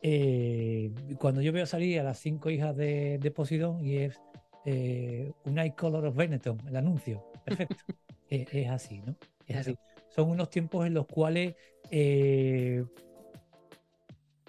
[0.01, 4.19] Eh, cuando yo veo salir a las cinco hijas de, de Poseidón y es
[4.65, 7.83] eh, un Eye Color of Benetton, el anuncio, perfecto.
[8.29, 9.15] es, es así, ¿no?
[9.47, 9.77] Es así.
[10.09, 11.55] Son unos tiempos en los cuales
[11.89, 12.83] eh,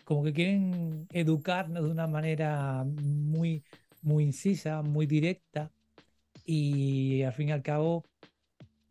[0.04, 3.64] como que quieren educarnos de una manera muy,
[4.02, 5.70] muy incisa, muy directa
[6.44, 8.04] y al fin y al cabo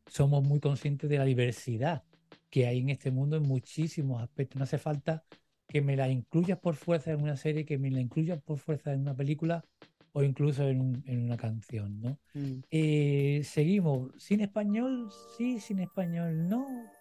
[0.08, 2.04] somos muy conscientes de la diversidad
[2.50, 4.58] que hay en este mundo en muchísimos aspectos.
[4.58, 5.24] No hace falta
[5.72, 8.94] que me la incluyas por fuerza en una serie, que me la incluyas por fuerza
[8.94, 9.66] en una película
[10.14, 12.20] o incluso en, un- en una canción, ¿no?
[12.36, 12.62] mm.
[12.72, 14.12] Eh, seguimos.
[14.18, 15.10] ¿Sin español?
[15.38, 16.92] Sí, sin español, no.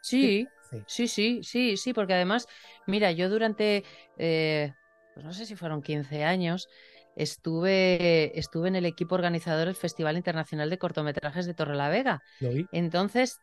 [0.00, 0.86] Sí, Sí.
[1.08, 1.08] sí,
[1.42, 2.46] sí, sí, porque además,
[2.86, 3.84] mira, yo durante,
[4.16, 4.74] eh,
[5.14, 6.68] pues no sé si fueron 15 años,
[7.14, 12.22] estuve, estuve en el equipo organizador del Festival Internacional de Cortometrajes de Torrelavega.
[12.40, 12.68] Lo vi.
[12.70, 13.42] Entonces,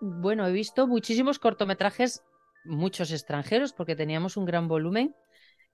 [0.00, 2.22] bueno, he visto muchísimos cortometrajes,
[2.66, 5.14] muchos extranjeros, porque teníamos un gran volumen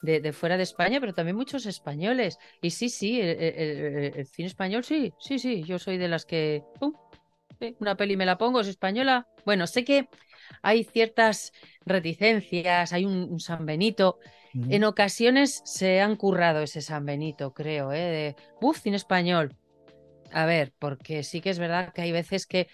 [0.02, 2.38] de, de fuera de España, pero también muchos españoles.
[2.61, 3.59] Y sí, sí, el, el-
[3.96, 6.92] el- el cine español, sí, sí, sí, yo soy de las que, pum,
[7.78, 9.26] una peli me la pongo, es española.
[9.44, 10.09] Bueno, sé que
[10.62, 11.52] hay ciertas
[11.87, 14.18] reticencias, hay un, un San Benito.
[14.55, 17.98] En ocasiones se han currado ese San Benito, creo, ¿eh?
[17.98, 19.55] De, buf, cine español.
[20.33, 22.68] A ver, porque sí que es verdad que hay veces que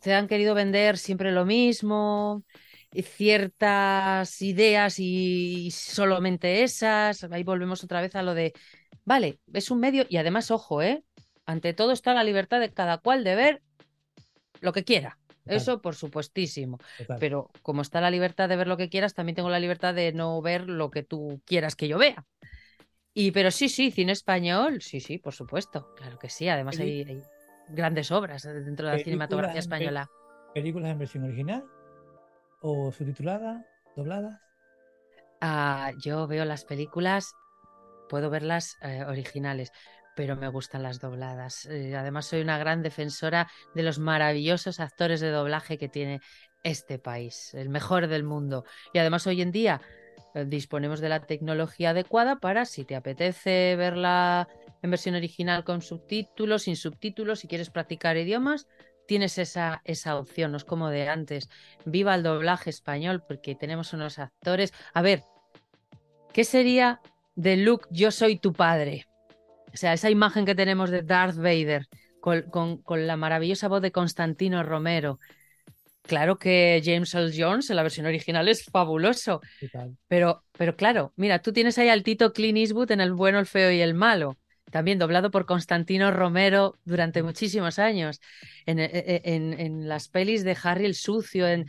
[0.00, 2.44] te han querido vender siempre lo mismo,
[3.02, 7.24] ciertas ideas y solamente esas.
[7.24, 8.52] Ahí volvemos otra vez a lo de,
[9.04, 11.04] vale, es un medio y además, ojo, ¿eh?
[11.46, 13.62] Ante todo está la libertad de cada cual de ver
[14.60, 15.18] lo que quiera.
[15.42, 15.56] Total.
[15.56, 16.78] Eso por supuestísimo.
[16.96, 17.18] Total.
[17.20, 20.12] Pero como está la libertad de ver lo que quieras, también tengo la libertad de
[20.12, 22.24] no ver lo que tú quieras que yo vea.
[23.12, 26.48] Y pero sí, sí, cine español, sí, sí, por supuesto, claro que sí.
[26.48, 27.22] Además hay,
[27.68, 30.10] grandes obras dentro de la cinematografía en española.
[30.52, 31.64] ¿Películas en versión original?
[32.66, 33.62] ¿O subtituladas?
[33.94, 34.40] ¿Dobladas?
[35.42, 37.34] Ah, yo veo las películas,
[38.08, 39.70] puedo verlas eh, originales,
[40.16, 41.66] pero me gustan las dobladas.
[41.66, 46.22] Eh, además, soy una gran defensora de los maravillosos actores de doblaje que tiene
[46.62, 48.64] este país, el mejor del mundo.
[48.94, 49.82] Y además, hoy en día
[50.34, 54.48] eh, disponemos de la tecnología adecuada para, si te apetece verla
[54.80, 58.66] en versión original con subtítulos, sin subtítulos, si quieres practicar idiomas.
[59.06, 61.48] Tienes esa, esa opción, no es como de antes.
[61.84, 64.72] Viva el doblaje español, porque tenemos unos actores.
[64.94, 65.22] A ver,
[66.32, 67.00] ¿Qué sería
[67.34, 69.06] de Luke, yo soy tu padre?
[69.72, 71.86] O sea, esa imagen que tenemos de Darth Vader
[72.20, 75.20] con, con- con la maravillosa voz de Constantino Romero.
[76.02, 79.40] Claro que James Earl Jones en la versión original es fabuloso,
[80.08, 83.46] pero, pero claro, mira, tú tienes ahí al Tito Clint Eastwood en El bueno, el
[83.46, 84.36] feo y el malo,
[84.70, 88.20] también doblado por Constantino Romero durante muchísimos años,
[88.66, 88.90] en, en-
[89.24, 91.66] en- en las pelis de Harry el Sucio, en...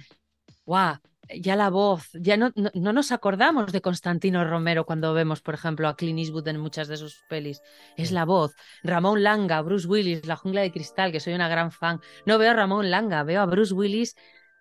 [0.65, 0.97] ¡Guau!
[1.41, 5.55] Ya la voz, ya no, no, no nos acordamos de Constantino Romero cuando vemos, por
[5.55, 7.61] ejemplo, a Clint Eastwood en muchas de sus pelis.
[7.97, 8.53] Es la voz.
[8.83, 11.99] Ramón Langa, Bruce Willis, La jungla de cristal, que soy una gran fan.
[12.27, 14.15] No veo a Ramón Langa, veo a Bruce Willis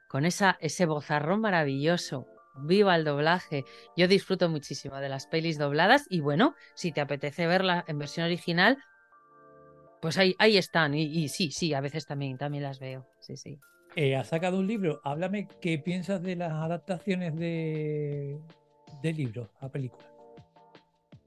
[0.08, 2.26] con esa, ese bozarrón maravilloso.
[2.56, 3.64] Viva el doblaje.
[3.96, 8.26] Yo disfruto muchísimo de las pelis dobladas y bueno, si te apetece verla en versión
[8.26, 8.78] original,
[10.00, 10.94] pues ahí, ahí están.
[10.94, 13.06] Y, y sí, sí, a veces también, también las veo.
[13.20, 13.58] Sí, sí.
[13.96, 15.00] Eh, has sacado un libro.
[15.04, 18.38] Háblame qué piensas de las adaptaciones de,
[19.02, 20.06] de libros a películas.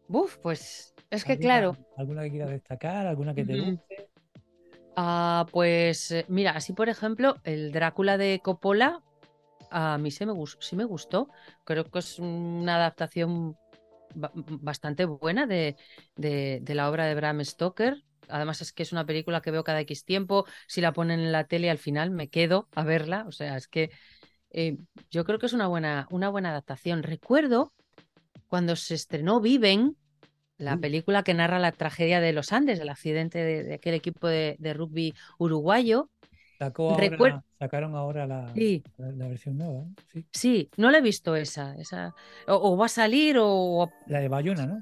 [0.09, 3.07] Uf, pues es que ¿Alguna- claro, ¿Alguna que quieras destacar?
[3.07, 4.09] ¿Alguna que te guste?
[4.95, 9.01] ah, pues eh, mira, así por ejemplo, el Drácula de Coppola
[9.71, 11.29] a mí sí me, sí me gustó.
[11.63, 13.57] Creo que es una adaptación
[14.13, 15.75] bastante buena de,
[16.15, 18.03] de, la obra de Bram Stoker.
[18.29, 20.45] Además es que es una película que veo cada X tiempo.
[20.67, 23.25] Si la ponen en la tele al final me quedo a verla.
[23.27, 23.91] O sea, es que
[24.49, 24.77] eh,
[25.11, 27.03] yo creo que es una buena, una buena adaptación.
[27.03, 27.73] Recuerdo
[28.47, 29.97] cuando se estrenó Viven,
[30.57, 30.81] la mm.
[30.81, 35.13] película que narra la tragedia de los Andes, el accidente de, aquel equipo de, rugby
[35.37, 36.09] uruguayo.
[36.57, 38.53] Sacaron ahora la,
[38.97, 39.85] la, versión nueva.
[40.11, 40.25] ¿sí?
[40.31, 41.75] sí, no la he visto esa.
[41.75, 42.13] esa
[42.47, 43.89] o, va a salir o.
[44.07, 44.79] La de Bayona, ¿no?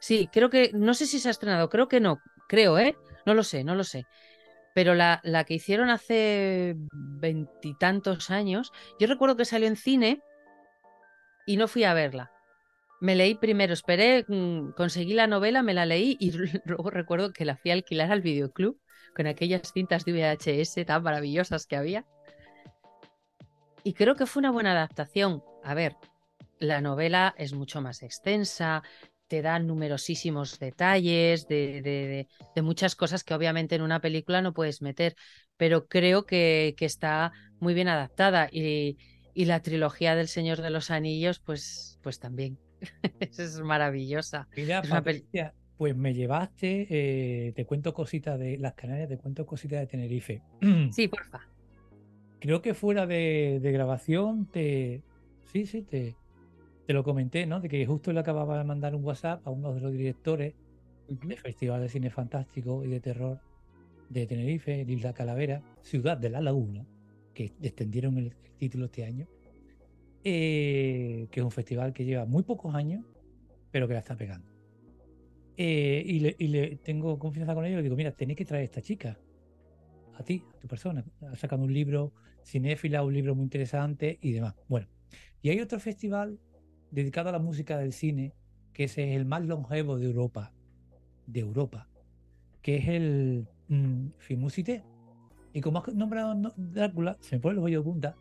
[0.00, 0.70] Sí, creo que.
[0.74, 2.18] No sé si se ha estrenado, creo que no.
[2.48, 2.96] Creo, ¿eh?
[3.26, 4.06] No lo sé, no lo sé.
[4.74, 10.20] Pero la, la que hicieron hace veintitantos años, yo recuerdo que salió en cine
[11.46, 12.32] y no fui a verla
[13.02, 16.30] me leí primero, esperé, mm, conseguí la novela, me la leí y
[16.64, 18.78] luego recuerdo que la fui a alquilar al videoclub
[19.14, 22.06] con aquellas cintas de VHS tan maravillosas que había.
[23.84, 25.42] Y creo que fue una buena adaptación.
[25.64, 25.96] A ver,
[26.58, 28.82] la novela es mucho más extensa,
[29.32, 35.16] te da numerosísimos detalles de, muchas cosas que obviamente en una película no puedes meter,
[35.56, 38.98] pero creo que, está muy bien adaptada y,
[39.34, 42.58] y, la trilogía del Señor de los Anillos, pues, pues también.
[43.20, 44.48] es maravillosa.
[44.54, 44.82] Mira,
[45.82, 50.40] pues me llevaste, eh, te cuento cositas de las Canarias, te cuento cositas de Tenerife.
[50.92, 51.40] Sí, porfa.
[52.38, 55.02] Creo que fuera de, grabación te.
[55.52, 56.14] Sí, sí, te,
[56.86, 57.58] te lo comenté, ¿no?
[57.58, 60.54] De que justo le acababa de mandar un WhatsApp a uno de los directores
[61.08, 63.40] del Festival de Cine Fantástico y de Terror
[64.08, 66.86] de Tenerife, Isla Calavera, Ciudad de la Laguna,
[67.34, 69.26] que extendieron el título este año.
[70.22, 73.04] Eh, que es un festival que lleva muy pocos años,
[73.72, 74.51] pero que la está pegando.
[75.64, 78.82] Eh, y, le, tengo confianza con ellos y digo, mira, tenéis que traer a esta
[78.82, 79.16] chica,
[80.18, 81.04] a ti, a tu persona.
[81.30, 82.12] Ha sacado un libro
[82.44, 84.56] cinéfila, un libro muy interesante y demás.
[84.66, 84.88] Bueno,
[85.40, 86.40] y hay otro festival
[86.90, 88.34] dedicado a la música del cine,
[88.72, 90.52] que es el más longevo de Europa,
[91.28, 91.88] de Europa,
[92.60, 94.82] que es el mm, Fimusite.
[95.52, 98.16] Y como has nombrado Drácula, se me pone el bollo de punta,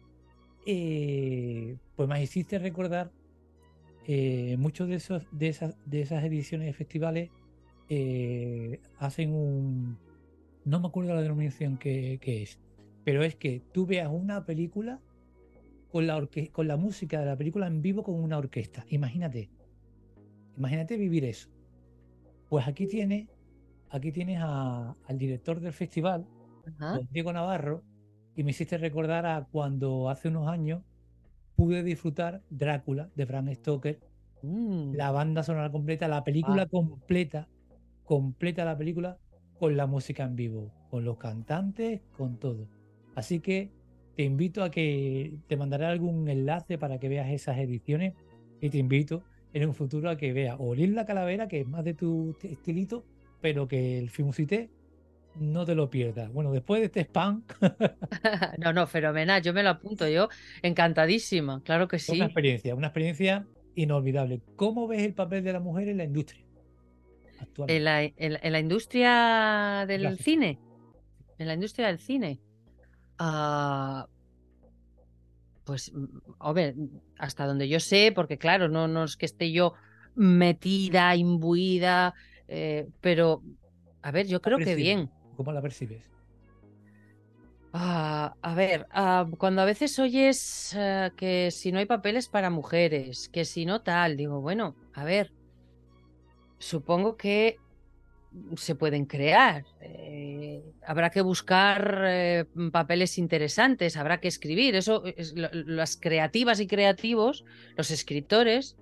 [0.67, 3.11] eh, pues me hiciste recordar
[4.07, 7.29] eh, muchos de esos de esas de esas ediciones de festivales
[7.89, 9.97] eh, hacen un
[10.65, 12.59] no me acuerdo la denominación que, es
[13.03, 14.99] pero es que tú veas una película
[15.91, 18.85] con la con la música de la película en vivo con una orquesta.
[18.89, 19.49] Imagínate
[20.57, 21.49] imagínate vivir eso.
[22.49, 23.27] Pues aquí tienes
[23.89, 26.25] aquí tienes al director del festival
[27.11, 27.83] Diego Navarro
[28.35, 30.83] y me hiciste recordar a cuando hace unos años
[31.61, 33.99] pude disfrutar Drácula de Bram Stoker,
[34.41, 34.95] mm.
[34.95, 37.47] la banda sonora completa, la película completa,
[38.03, 39.19] completa la película
[39.59, 42.67] con la música en vivo, con los cantantes, con todo.
[43.13, 43.69] Así que
[44.15, 48.15] te invito a que te mandaré algún enlace para que veas esas ediciones
[48.59, 49.21] y te invito
[49.53, 53.05] en un futuro a que veas Olir la Calavera, que es más de tu estilito,
[53.39, 54.71] pero que el Fimusité
[55.35, 56.31] no te lo pierdas.
[56.31, 57.43] Bueno, después de este spam.
[58.57, 59.41] no, no, fenomenal.
[59.41, 60.29] Yo me lo apunto, yo
[60.61, 62.15] encantadísima, claro que sí.
[62.15, 64.41] Una experiencia, una experiencia inolvidable.
[64.55, 66.43] ¿Cómo ves el papel de la mujer en la industria?
[67.67, 70.59] En la, en, la, industria del cine.
[71.39, 72.39] En la industria del cine.
[73.17, 74.07] Ah,
[75.63, 76.05] pues, mm,
[76.39, 76.75] a ver,
[77.17, 79.73] hasta donde yo sé, porque claro, no, no es que esté yo
[80.15, 82.13] metida, imbuida,
[82.47, 83.41] eh, pero
[84.01, 85.09] a ver, yo creo que bien.
[85.43, 86.03] ¿Cómo la percibes?
[87.73, 92.51] Ah, a ver, ah, cuando a veces oyes eh, que si no hay papeles para
[92.51, 95.31] mujeres, que si no tal, digo, bueno, a ver,
[96.59, 97.57] supongo que
[98.55, 99.65] se pueden crear.
[99.79, 104.75] Eh, habrá que buscar eh, papeles interesantes, habrá que escribir.
[104.75, 105.01] Eso,
[105.33, 108.77] las creativas y creativos, los escritores,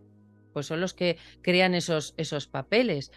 [0.52, 3.14] pues son los que crean esos, esos papeles.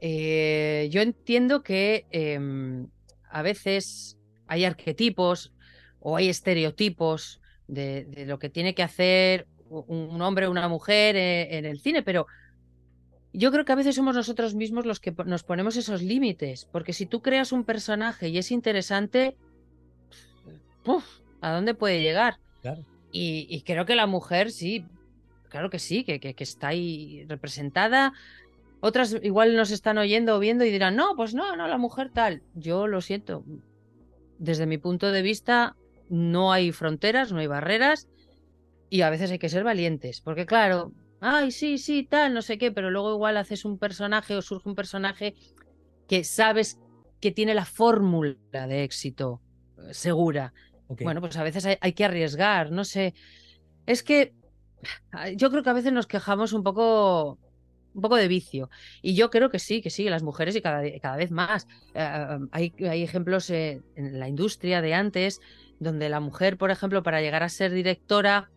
[0.00, 2.88] Yo entiendo que em,
[3.28, 5.52] a veces hay arquetipos
[6.00, 11.56] o hay estereotipos de, lo que tiene que hacer un hombre o una mujer eh,
[11.56, 12.26] en, el cine, pero
[13.32, 16.92] yo creo que a veces somos nosotros mismos los que nos ponemos esos límites, porque
[16.92, 19.36] si tú creas un personaje y es interesante,
[21.40, 22.38] ¿a dónde puede llegar?
[23.12, 24.84] Y, creo que la mujer sí,
[25.48, 28.12] claro que sí, que, que, está ahí representada
[28.80, 32.10] otras igual nos están oyendo o viendo y dirán, no, pues no, no, la mujer
[32.12, 32.42] tal.
[32.54, 33.44] Yo lo siento.
[34.38, 35.76] Desde mi punto de vista,
[36.08, 38.08] no hay fronteras, no hay barreras
[38.88, 40.20] y a veces hay que ser valientes.
[40.20, 44.34] Porque claro, ay, sí, sí, tal, no sé qué, pero luego igual haces un personaje
[44.34, 45.34] o surge un personaje
[46.08, 46.78] que sabes
[47.20, 49.40] que tiene la fórmula de éxito
[49.78, 50.52] eh, segura.
[50.88, 53.14] Bueno, pues a veces hay, que arriesgar, no sé.
[53.86, 54.34] Es que
[55.36, 57.38] yo creo que a veces nos quejamos un poco
[57.94, 58.70] un poco de vicio.
[59.02, 61.66] Y yo creo que sí, que sí, las mujeres y cada, cada vez más.
[61.94, 65.40] Eh, hay, hay, ejemplos en la industria de antes
[65.80, 68.50] donde la mujer, por ejemplo, para llegar a ser directora,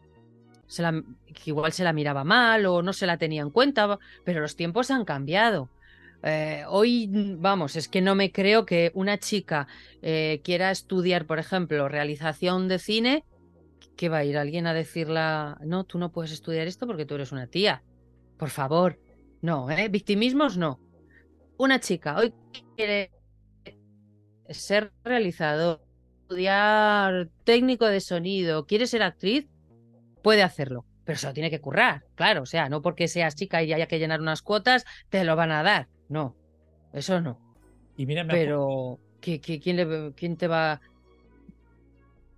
[0.68, 1.04] se la,
[1.46, 4.92] igual se la miraba mal o no se la tenía en cuenta, pero los tiempos
[4.92, 5.70] han cambiado.
[6.22, 9.68] Eh, hoy, vamos, es que no me creo que una chica
[10.02, 13.24] eh, quiera estudiar, por ejemplo, realización de cine,
[13.98, 17.16] que va a ir alguien a decirla, no, tú no puedes estudiar esto porque tú
[17.16, 17.84] eres una tía.
[18.38, 19.00] Por favor,
[19.44, 19.90] no, ¿eh?
[19.90, 20.80] Victimismos no.
[21.58, 22.34] Una chica hoy
[22.78, 23.12] quiere
[24.50, 25.82] ser realizador,
[26.22, 29.46] estudiar técnico de sonido, quiere ser actriz,
[30.22, 33.62] puede hacerlo, pero se lo tiene que currar, claro, o sea, no porque seas chica
[33.62, 36.38] y haya que llenar unas cuotas, te lo van a dar, no,
[36.94, 37.38] eso no.
[37.98, 40.80] Y mira, pero, quién, ¿quién te va...?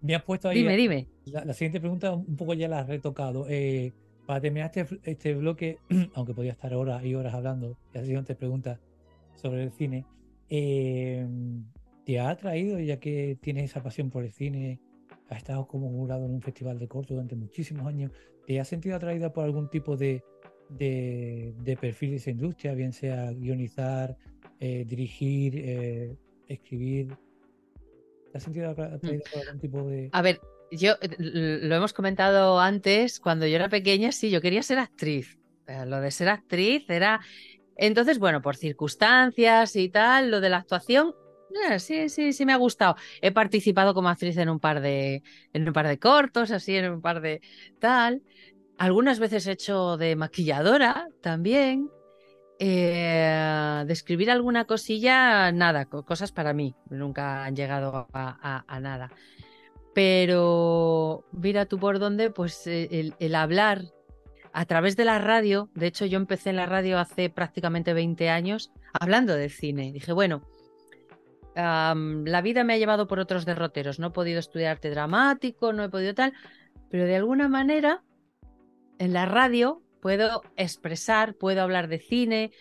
[0.02, 0.58] Me has puesto ahí...
[0.58, 1.08] Dime, dime.
[1.26, 3.46] La, siguiente pregunta un poco ya la has retocado.
[3.48, 3.94] Eh,
[4.26, 5.80] para terminar este, este bloque,
[6.16, 8.80] aunque podía estar horas y horas hablando, la siguiente pregunta
[9.36, 10.06] sobre el cine,
[10.50, 11.28] eh,
[12.06, 14.80] ¿te ha atraído, ya que tienes esa pasión por el cine,
[15.30, 18.12] has estado como jurado en un festival de corto durante muchísimos años,
[18.46, 20.24] ¿te has sentido atraída por algún tipo de,
[20.70, 24.18] de, perfil de esa industria, bien sea guionizar,
[24.60, 26.16] eh, dirigir, eh,
[26.48, 27.16] escribir?
[28.32, 28.82] ¿Te has sentido mm.
[28.82, 30.10] atraída por algún tipo de...?
[30.12, 30.40] A ver,
[30.78, 35.38] yo lo hemos comentado antes, cuando yo era pequeña, sí, yo quería ser actriz.
[35.86, 37.22] Lo de ser actriz era...
[37.78, 41.14] Entonces, bueno, por circunstancias y tal, lo de la actuación
[41.70, 42.96] eh, sí, sí, sí me ha gustado.
[43.22, 45.24] He participado como actriz en un par de,
[45.54, 47.42] en un par de cortos, así, en un par de
[47.80, 48.22] tal.
[48.78, 51.90] Algunas veces he hecho de maquilladora también.
[52.58, 56.74] Eh, de escribir alguna cosilla, nada, cosas para mí.
[56.90, 59.12] Nunca han llegado a, nada.
[59.96, 63.86] Pero mira tú por dónde, pues eh, el, el, hablar
[64.54, 68.30] a través de la radio, de hecho yo empecé en la radio hace prácticamente 20
[68.30, 69.92] años hablando de cine.
[69.92, 70.44] Dije, bueno,
[71.56, 74.00] la vida me ha llevado por otros derroteros.
[74.00, 76.34] No he podido estudiar arte dramático, no he podido tal,
[76.90, 78.04] pero de alguna manera
[79.00, 82.52] en la radio puedo expresar, puedo hablar de cine,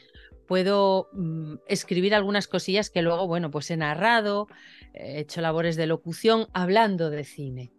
[0.47, 4.49] puedo mm, escribir algunas cosillas que luego, bueno, pues he narrado,
[4.93, 7.73] he hecho labores de locución hablando de cine.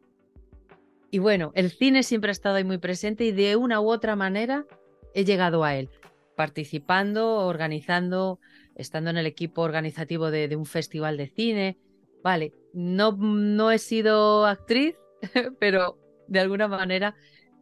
[1.12, 4.16] Y bueno, el cine siempre ha estado ahí muy presente y de una u otra
[4.16, 4.66] manera
[5.14, 5.90] he llegado a él,
[6.36, 8.40] participando, organizando
[8.76, 11.78] estando en el equipo organizativo de, un festival de cine.
[12.24, 14.96] Vale, no, no he sido actriz,
[15.60, 15.98] pero
[16.28, 17.16] de alguna manera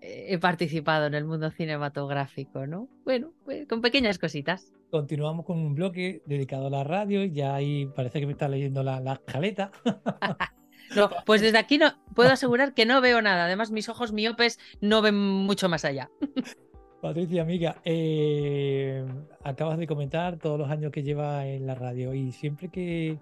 [0.04, 2.90] he participado en el mundo cinematográfico, ¿no?
[3.06, 4.72] Bueno, pues, con pequeñas cositas.
[4.92, 8.84] Continuamos con un bloque dedicado a la radio, ya ahí parece que me está leyendo
[8.84, 9.22] la, la.
[10.96, 13.46] No, pues desde aquí no puedo asegurar que no veo nada.
[13.46, 16.12] Además, mis ojos miopes no ven mucho más allá.
[17.02, 19.04] Patricia, amiga, eh,
[19.44, 23.20] acabas de comentar todos los años que lleva en la radio y siempre que,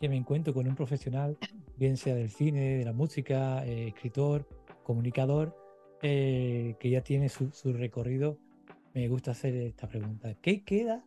[0.00, 1.36] me encuentro con un profesional,
[1.76, 4.48] bien sea del cine, de la música, eh, escritor,
[4.82, 5.59] comunicador,
[6.02, 8.38] eh, que ya tiene su, recorrido,
[8.94, 10.34] me gusta hacer esta pregunta.
[10.40, 11.04] ¿Qué queda?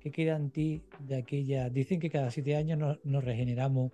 [0.00, 1.70] ¿Qué queda en ti de aquella?
[1.70, 3.92] Dicen que cada siete años nos, regeneramos.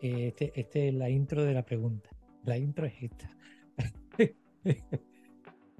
[0.00, 2.10] este, este es la intro de la pregunta.
[2.44, 3.30] La intro es esta.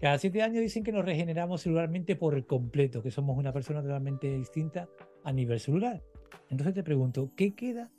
[0.01, 4.37] Cada siete años dicen que nos regeneramos celularmente por completo, que somos una persona totalmente
[4.37, 4.89] distinta
[5.23, 6.03] a nivel celular.
[6.51, 7.91] Entonces te pregunto, ¿qué queda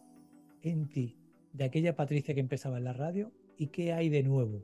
[0.61, 1.17] en ti
[1.53, 4.63] de aquella Patricia que empezaba en la radio y qué hay de nuevo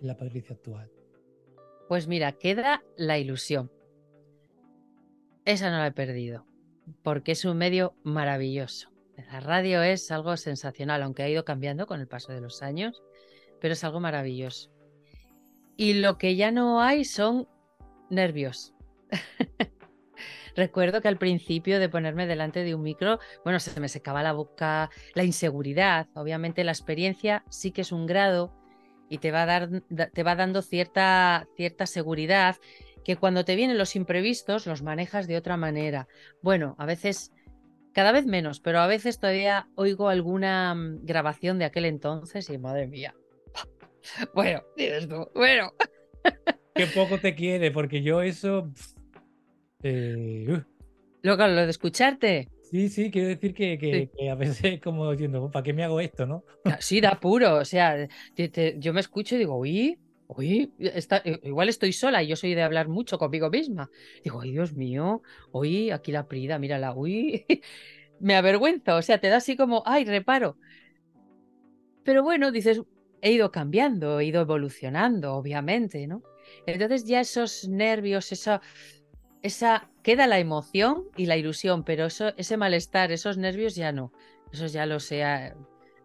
[0.00, 0.90] la Patricia actual?
[1.88, 3.70] Pues mira, queda la ilusión.
[5.44, 6.44] Esa no la he perdido,
[7.02, 8.90] porque es un medio maravilloso.
[9.16, 13.02] La radio es algo sensacional, aunque ha ido cambiando con el paso de los años,
[13.60, 14.70] pero es algo maravilloso.
[15.76, 17.48] Y lo que ya no hay son
[18.10, 18.74] nervios.
[20.56, 24.32] Recuerdo que al principio de ponerme delante de un micro, bueno, se me secaba la
[24.32, 26.08] boca, la inseguridad.
[26.14, 28.52] Obviamente la experiencia sí que es un grado
[29.08, 29.68] y te va, a dar,
[30.12, 32.56] te va dando cierta, cierta seguridad
[33.04, 36.08] que cuando te vienen los imprevistos los manejas de otra manera.
[36.42, 37.32] Bueno, a veces,
[37.92, 42.58] cada vez menos, pero a veces todavía oigo alguna mm, grabación de aquel entonces y
[42.58, 43.14] madre mía,
[44.34, 45.72] bueno, dices tú, bueno.
[46.74, 48.70] Qué poco te quiere, porque yo eso.
[49.82, 50.62] Eh, uh.
[51.22, 52.48] lo, de escucharte.
[52.70, 56.44] Sí, sí, quiero decir que, a veces como diciendo, ¿para qué me hago esto, no?
[56.64, 57.56] Ah, sí, da puro.
[57.56, 58.08] O sea,
[58.78, 59.98] yo me escucho y digo, uy,
[60.28, 60.72] uy,
[61.42, 63.90] igual estoy sola y yo soy de hablar mucho conmigo misma.
[64.24, 67.44] Digo, ay, Dios mío, uy, aquí la prida, mírala, uy.
[68.20, 70.56] me avergüenza, o sea, te da así como, ay, reparo
[72.06, 72.80] pero bueno, dices,
[73.20, 76.22] he ido cambiando, he ido evolucionando, obviamente, ¿no?
[76.64, 78.62] Entonces ya esos nervios, esa,
[79.46, 84.12] esa queda la emoción y la ilusión, pero eso, ese malestar, esos nervios ya no.
[84.52, 85.52] Esos ya los he,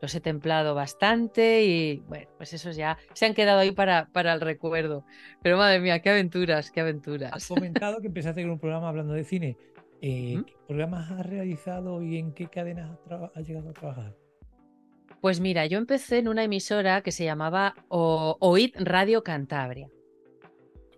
[0.02, 4.34] los he templado bastante y bueno, pues esos ya se han quedado ahí para, para
[4.34, 5.06] el recuerdo.
[5.44, 7.34] Pero madre mía, qué aventuras, qué aventuras.
[7.34, 9.58] Has comentado que empezaste con un programa hablando de cine.
[10.02, 12.98] Eh, ¿Qué programas has realizado y en qué cadenas
[13.36, 14.16] has, llegado a trabajar?
[15.22, 19.90] Pues mira, yo empecé en una emisora que se llamaba OID Radio Cantabria.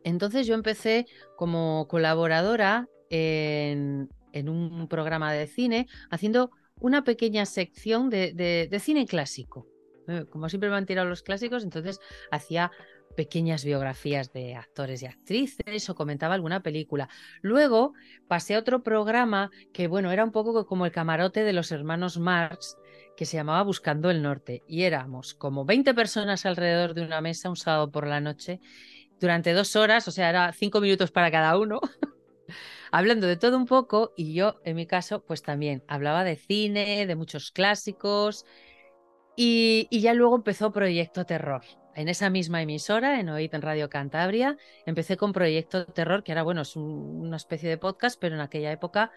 [0.04, 8.80] Entonces yo empecé como colaboradora en, un programa de cine haciendo una pequeña sección de,
[8.82, 9.68] cine clásico.
[10.08, 12.00] Eh, como siempre me han tirado los clásicos, entonces
[12.32, 12.72] hacía
[13.16, 17.10] pequeñas biografías de actores y actrices o comentaba alguna película.
[17.42, 17.94] Luego
[18.28, 22.18] pasé a otro programa que, bueno, era un poco como el camarote de los hermanos
[22.18, 22.76] Marx,
[23.16, 24.64] que se llamaba Buscando el Norte.
[24.68, 28.60] Y éramos como 20 personas alrededor de una mesa un sábado por la noche
[29.24, 31.80] durante dos horas, o sea, era cinco minutos para cada uno,
[32.92, 37.08] hablando de todo un poco y yo, en mi caso, pues también hablaba de cine,
[37.08, 38.46] de muchos clásicos
[39.38, 41.62] y, ya luego empezó Proyecto Terror.
[41.96, 46.44] En esa misma emisora, en OIT en Radio Cantabria, empecé con Proyecto Terror, que ahora,
[46.44, 49.12] bueno, es una especie de podcast, pero en aquella época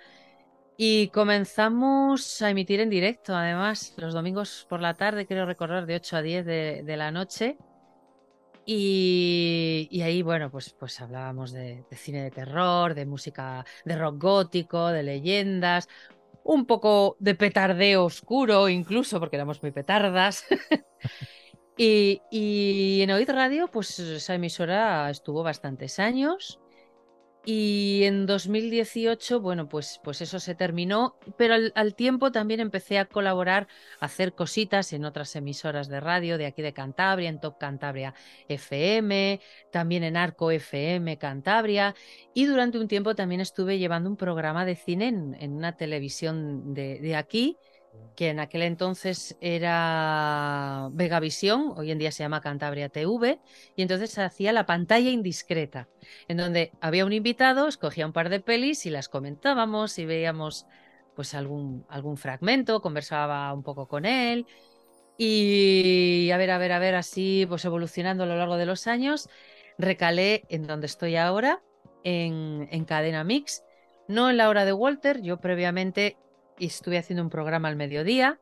[0.76, 5.96] y comenzamos a emitir en directo, además, los domingos por la tarde, quiero recordar, de
[5.96, 7.56] 8 a 10 de la noche.
[8.68, 14.88] Y, ahí, bueno, pues, pues hablábamos de, cine de terror, de música, de rock gótico,
[14.88, 15.88] de leyendas,
[16.42, 20.44] un poco de petardeo oscuro incluso, porque éramos muy petardas.
[21.76, 26.58] y, y en Oíd Radio, pues esa emisora estuvo bastantes años.
[27.48, 33.04] Y en 2018, bueno, pues, pues eso se terminó, pero al, tiempo también empecé a
[33.04, 33.68] colaborar,
[34.00, 38.14] a hacer cositas en otras emisoras de radio de aquí de Cantabria, en Top Cantabria
[38.48, 39.40] FM,
[39.70, 41.94] también en Arco FM Cantabria,
[42.34, 46.98] y durante un tiempo también estuve llevando un programa de cine en, una televisión de,
[46.98, 47.58] de aquí,
[48.16, 53.38] que en aquel entonces era Vegavisión, hoy en día se llama Cantabria TV,
[53.76, 55.88] y entonces se hacía la pantalla indiscreta,
[56.26, 60.66] en donde había un invitado, escogía un par de pelis y las comentábamos y veíamos
[61.14, 64.46] pues algún, algún fragmento, conversaba un poco con él
[65.18, 68.86] y a ver, a ver, a ver, así pues evolucionando a lo largo de los
[68.86, 69.28] años,
[69.78, 71.62] recalé en donde estoy ahora,
[72.04, 73.62] en, en Cadena Mix,
[74.08, 76.16] no en la hora de Walter, yo previamente
[76.58, 78.38] y estuve haciendo un programa al mediodía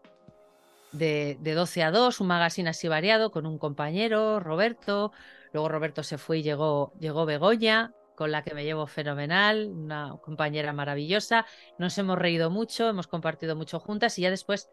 [0.93, 5.13] de, de 12 a 2, un magazine así variado con un compañero, Roberto.
[5.53, 10.17] Luego Roberto se fue y llegó, llegó Begoña, con la que me llevo fenomenal, una
[10.23, 11.47] compañera maravillosa.
[11.79, 14.71] Nos hemos reído mucho, hemos compartido mucho juntas y ya después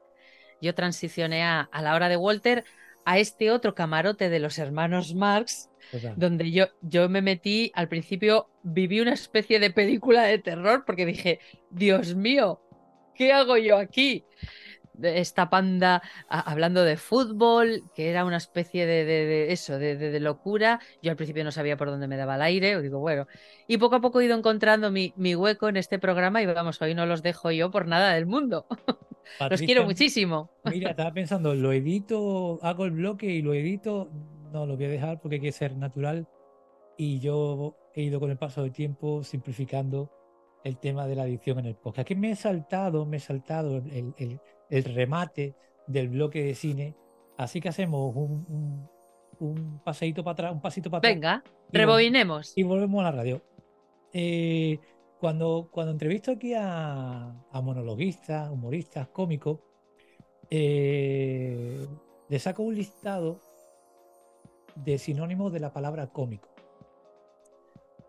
[0.62, 2.64] yo transicioné a, a la hora de Walter
[3.06, 5.70] a este otro camarote de los hermanos Marx,
[6.16, 11.06] donde yo, yo me metí, al principio viví una especie de película de terror porque
[11.06, 11.40] dije,
[11.70, 12.62] Dios mío,
[13.22, 14.26] ¿qué hago yo aquí?
[15.00, 20.80] Esta panda hablando de fútbol, que era una especie de, eso, de, locura.
[21.04, 23.28] Yo al principio no sabía por dónde me daba el aire, o digo, bueno.
[23.68, 26.96] Y poco a poco he ido encontrando mi, hueco en este programa y vamos, hoy
[26.96, 28.66] no los dejo yo por nada del mundo.
[29.52, 30.50] los quiero muchísimo.
[30.66, 34.10] Mira, estaba pensando, lo edito, hago el bloque y lo edito.
[34.52, 36.28] No, lo voy a dejar porque hay que ser natural.
[36.98, 40.10] Y yo he ido con el paso del tiempo simplificando
[40.64, 42.00] el tema de la edición en el podcast.
[42.00, 45.56] Aquí me he saltado, me he saltado el, remate
[45.88, 46.96] del bloque de cine,
[47.38, 48.88] así que hacemos un,
[49.40, 51.14] un, paseíto para atrás, un pasito para atrás.
[51.14, 52.54] Venga, rebobinemos.
[52.56, 53.42] Y volvemos a la radio.
[54.14, 54.80] Eh,
[55.20, 59.60] cuando, cuando entrevisto aquí a, monologuistas, humoristas, cómicos,
[60.50, 61.88] eh,
[62.30, 63.40] le saco un listado
[64.76, 66.51] de sinónimos de la palabra cómico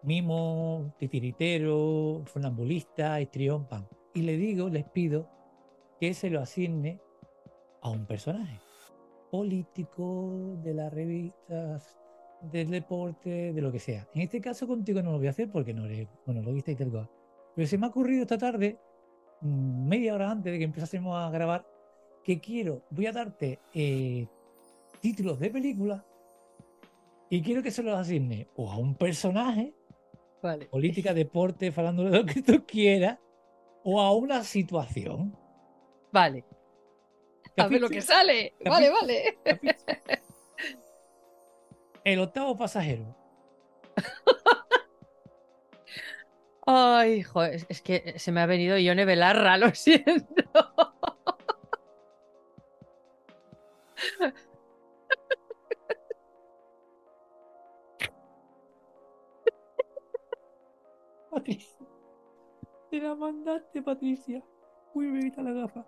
[0.02, 3.88] mimo, titiritero, funambulista, histrión, pan.
[4.14, 5.28] Y le digo, les pido
[6.00, 7.00] que se lo asigne
[7.80, 8.60] a un personaje
[9.30, 11.98] político, de las revistas,
[12.42, 14.06] del deporte, de lo que sea.
[14.14, 16.90] En este caso contigo no lo voy a hacer porque no eres monologuista y tal
[16.90, 17.10] cual.
[17.54, 18.78] Pero se me ha ocurrido esta tarde,
[19.40, 21.66] mm, media hora antes de que empezásemos a grabar,
[22.22, 24.26] que quiero, voy a darte eh,
[25.00, 26.02] títulos de películas
[27.30, 29.74] y quiero que se los asigne o a un personaje
[30.70, 33.18] política, deporte, hablando de lo que tú quieras,
[33.84, 35.36] o a una situación.
[36.12, 36.44] Vale.
[37.56, 38.54] A ver lo que sale.
[38.64, 39.38] Vale, vale.
[42.04, 43.16] El octavo pasajero.
[46.66, 50.44] Ay, joder, es que se me ha venido Ione Belarra, lo siento.
[63.00, 64.42] La mandaste, Patricia?
[64.94, 65.86] Uy, me quita la gafa.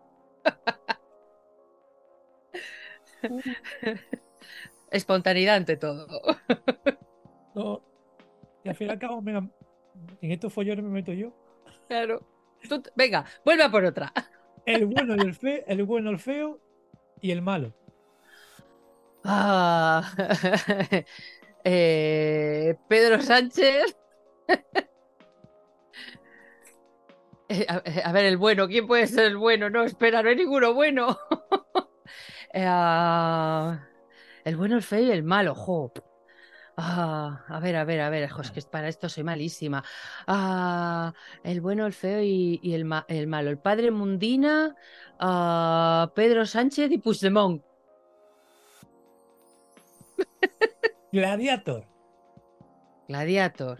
[4.90, 6.06] Espontaneidad ante todo.
[7.54, 7.82] No.
[8.64, 9.52] Y al fin y al cabo, en
[10.20, 11.32] estos follones me meto yo.
[11.88, 12.26] Claro.
[12.68, 14.12] Tú venga, vuelve a por otra.
[14.64, 16.58] El bueno y el feo, el bueno, el feo
[17.20, 17.74] y el malo.
[19.24, 20.10] Ah,
[21.64, 23.96] eh, Pedro Sánchez.
[27.48, 29.68] Eh, a, eh, a ver, el bueno, ¿quién puede ser el bueno?
[29.70, 31.18] No, espera, no hay ninguno bueno.
[32.52, 33.88] Eh, ah,
[34.44, 35.92] el bueno, el feo y el malo, jo.
[36.76, 39.84] Ah, a ver, a ver, a ver, jo, es que para esto soy malísima.
[40.26, 41.14] Ah,
[41.44, 43.50] el bueno, el feo y, y el, ma- el malo.
[43.50, 44.76] El padre Mundina,
[45.20, 47.62] ah, Pedro Sánchez y Puigdemont.
[51.12, 51.86] Gladiator.
[53.08, 53.78] Gladiator.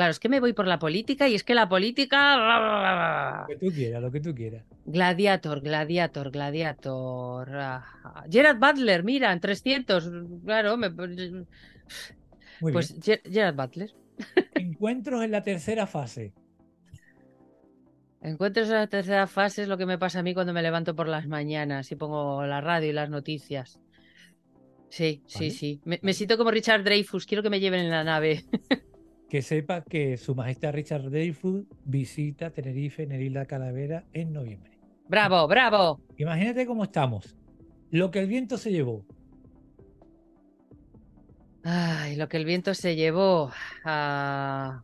[0.00, 3.42] Claro, es que me voy por la política y es que la política.
[3.42, 4.64] Lo que tú quieras, lo que tú quieras.
[4.86, 7.50] Gladiator, Gladiator, Gladiator.
[7.54, 10.10] Ah, Gerard Butler, mira, en 300.
[10.42, 13.20] Claro, me- Muy pues bien.
[13.30, 13.90] Gerard Butler.
[14.54, 16.32] Encuentros en la tercera fase.
[18.22, 20.96] Encuentros en la tercera fase es lo que me pasa a mí cuando me levanto
[20.96, 23.78] por las mañanas y pongo la radio y las noticias.
[24.88, 25.82] Sí, sí, sí.
[25.84, 28.46] Me, me siento como Richard Dreyfus, quiero que me lleven en la nave.
[29.30, 34.72] Que sepa que su majestad Richard Dreyfus visita Tenerife en el Isla Calavera en noviembre.
[35.08, 36.00] ¡Bravo, bravo!
[36.16, 37.36] Imagínate cómo estamos.
[37.92, 39.06] Lo que el viento se llevó.
[41.62, 43.52] Ay, lo que el viento se llevó
[43.84, 44.82] a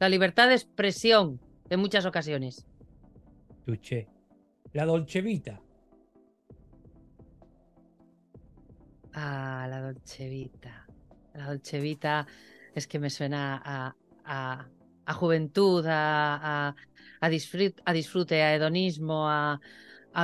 [0.00, 2.66] la libertad de expresión en muchas ocasiones.
[3.64, 4.08] Tuché.
[4.72, 5.60] La Dolce Vita.
[9.12, 10.84] Ah, la Dolce Vita.
[11.34, 12.26] La Dolce Vita
[12.74, 14.68] es que me suena a, a-
[15.06, 16.74] a juventud, a, a,
[17.20, 19.60] a disfrut- a disfrute, a hedonismo, a,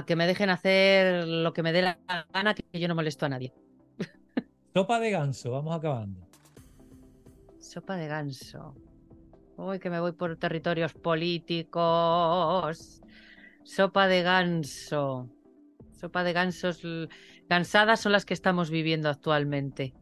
[0.06, 1.98] que me dejen hacer lo que me dé la
[2.32, 3.52] gana, que yo no molesto a nadie.
[4.74, 5.50] Sopa de ganso.
[5.52, 6.20] Vamos acabando.
[7.60, 8.74] Sopa de ganso.
[9.56, 11.80] Uy, que me voy por territorios políticos.
[13.62, 15.30] Sopa de ganso.
[15.92, 16.82] Sopa de gansos.
[17.48, 19.94] Cansadas son las que estamos viviendo actualmente.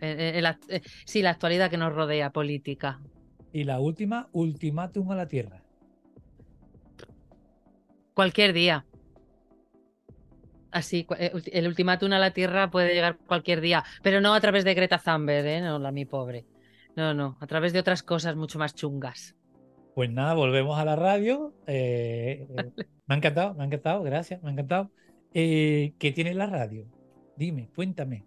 [0.00, 3.00] En la- eh, sí, la actualidad que nos rodea política.
[3.52, 5.62] Y la última, ultimátum a la Tierra.
[8.14, 8.84] Cualquier día.
[10.70, 14.64] Así, eh, el ultimátum a la Tierra puede llegar cualquier día, pero no a través
[14.64, 15.60] de Greta Thunberg, ¿eh?
[15.60, 16.44] No, la mi pobre.
[16.96, 19.34] No, no, a través de otras cosas mucho más chungas.
[19.94, 21.54] Pues nada, volvemos a la radio.
[21.66, 22.70] Eh, eh,
[23.06, 24.90] me ha encantado, me ha encantado, gracias, me ha encantado.
[25.32, 26.86] Eh, ¿Qué tiene la radio?
[27.36, 28.24] Dime, cuéntame,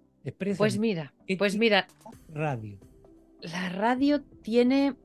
[0.58, 1.88] Pues mira, ¿Qué pues mira,
[2.34, 2.80] la radio?
[3.42, 4.96] la radio tiene,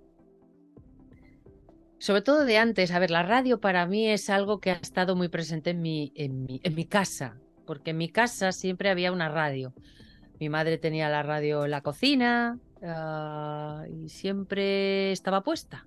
[1.98, 5.16] sobre todo de antes, a ver, la radio para mí es algo que ha estado
[5.16, 9.12] muy presente en mi, en mi, en mi casa, porque en mi casa siempre había
[9.12, 9.74] una radio.
[10.40, 15.86] Mi madre tenía la radio en la cocina ah, y siempre estaba puesta.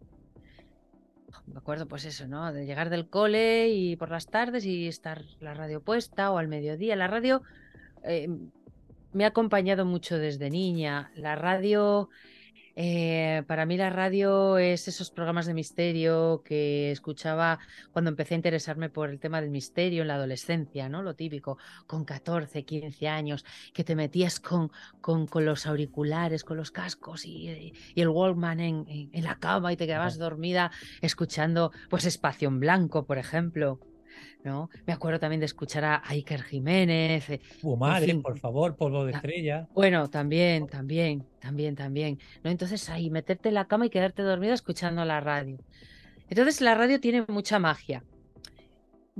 [1.48, 2.52] Me acuerdo, pues eso, ¿no?
[2.52, 6.48] De llegar del cole y por las tardes y estar la radio puesta o al
[6.48, 6.96] mediodía.
[6.96, 7.42] La radio
[8.04, 8.28] eh,
[9.14, 11.12] me ha acompañado mucho desde niña.
[11.16, 12.10] La radio,
[12.76, 17.60] eh, para mí la radio es esos programas de misterio que escuchaba
[17.92, 21.02] cuando empecé a interesarme por el tema del misterio en la adolescencia, ¿no?
[21.04, 26.58] Lo típico, con 14, 15 años, que te metías con, con, con los auriculares, con
[26.58, 30.72] los cascos y, y el Walkman en, en- en la cama y te quedabas dormida
[31.02, 33.80] escuchando, pues, Espacio en Blanco, por ejemplo.
[34.44, 34.70] ¿No?
[34.86, 38.22] Me acuerdo también de escuchar a Iker Jiménez, eh, Fumares, fin.
[38.22, 39.68] por favor, polvo de La- estrella.
[39.74, 42.20] bueno, también, también, también, también.
[42.44, 42.50] ¿no?
[42.50, 45.58] Entonces ahí, meterte en la cama y quedarte dormida escuchando la radio.
[46.30, 48.04] Entonces la radio tiene mucha magia.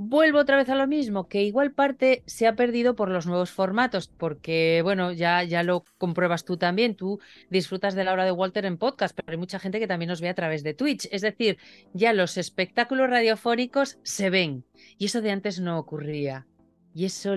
[0.00, 3.50] Vuelvo otra vez a lo mismo, que igual parte se ha perdido por los nuevos
[3.50, 7.18] formatos, porque bueno, ya, ya lo compruebas tú también, tú
[7.50, 10.20] disfrutas de la hora de Walter en podcast, pero hay mucha gente que también nos
[10.20, 11.58] ve a través de Twitch, es decir,
[11.94, 14.64] ya los espectáculos radiofónicos se ven,
[14.98, 16.46] y eso de antes no ocurría.
[16.94, 17.34] Y eso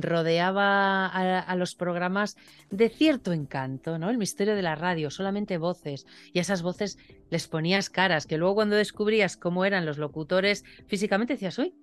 [0.00, 2.36] rodeaba a, los programas
[2.70, 4.10] de cierto encanto, ¿no?
[4.10, 6.06] El misterio de la radio, solamente voces.
[6.32, 6.98] Y a esas voces
[7.30, 11.74] les ponías caras, que luego cuando descubrías cómo eran los locutores físicamente decías, uy,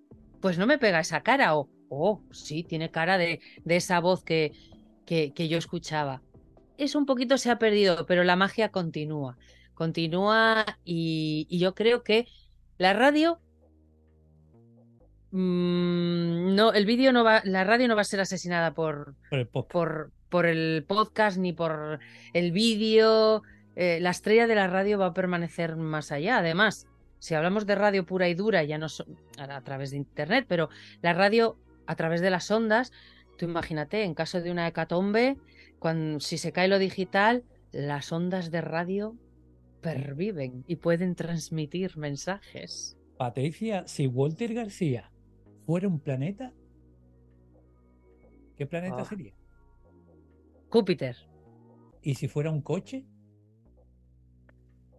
[0.41, 1.55] pues no me pega esa cara.
[1.55, 4.51] O, oh, sí, tiene cara de, esa voz que,
[5.05, 6.22] que, yo escuchaba.
[6.78, 9.38] Eso un poquito se ha perdido, pero la magia continúa.
[9.76, 12.28] Continúa y yo creo que
[12.78, 13.39] la radio
[15.36, 19.39] Mm, no, el vídeo no va, la radio no va a ser asesinada por, Por
[19.39, 19.71] el podcast.
[19.73, 21.99] por, por el podcast ni por
[22.34, 23.41] el vídeo.
[23.75, 26.38] eh, la estrella de la radio va a permanecer más allá.
[26.38, 26.86] Además,
[27.17, 28.86] si hablamos de radio pura y dura, ya no
[29.39, 30.69] a través de internet, pero
[31.01, 31.57] la radio
[31.88, 32.91] a través de las ondas,
[33.38, 35.38] tú imagínate, en caso de una hecatombe,
[35.79, 39.15] cuando, si se cae lo digital, las ondas de radio
[39.81, 42.95] perviven y pueden transmitir mensajes.
[43.17, 45.09] Patricia, si Walter García
[45.66, 46.51] fuera un planeta,
[48.57, 49.05] ¿qué planeta Ah.
[49.05, 49.34] sería?
[50.70, 51.16] Júpiter,
[52.01, 53.05] ¿Y si fuera un coche?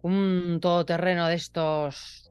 [0.01, 2.29] un todoterreno de estos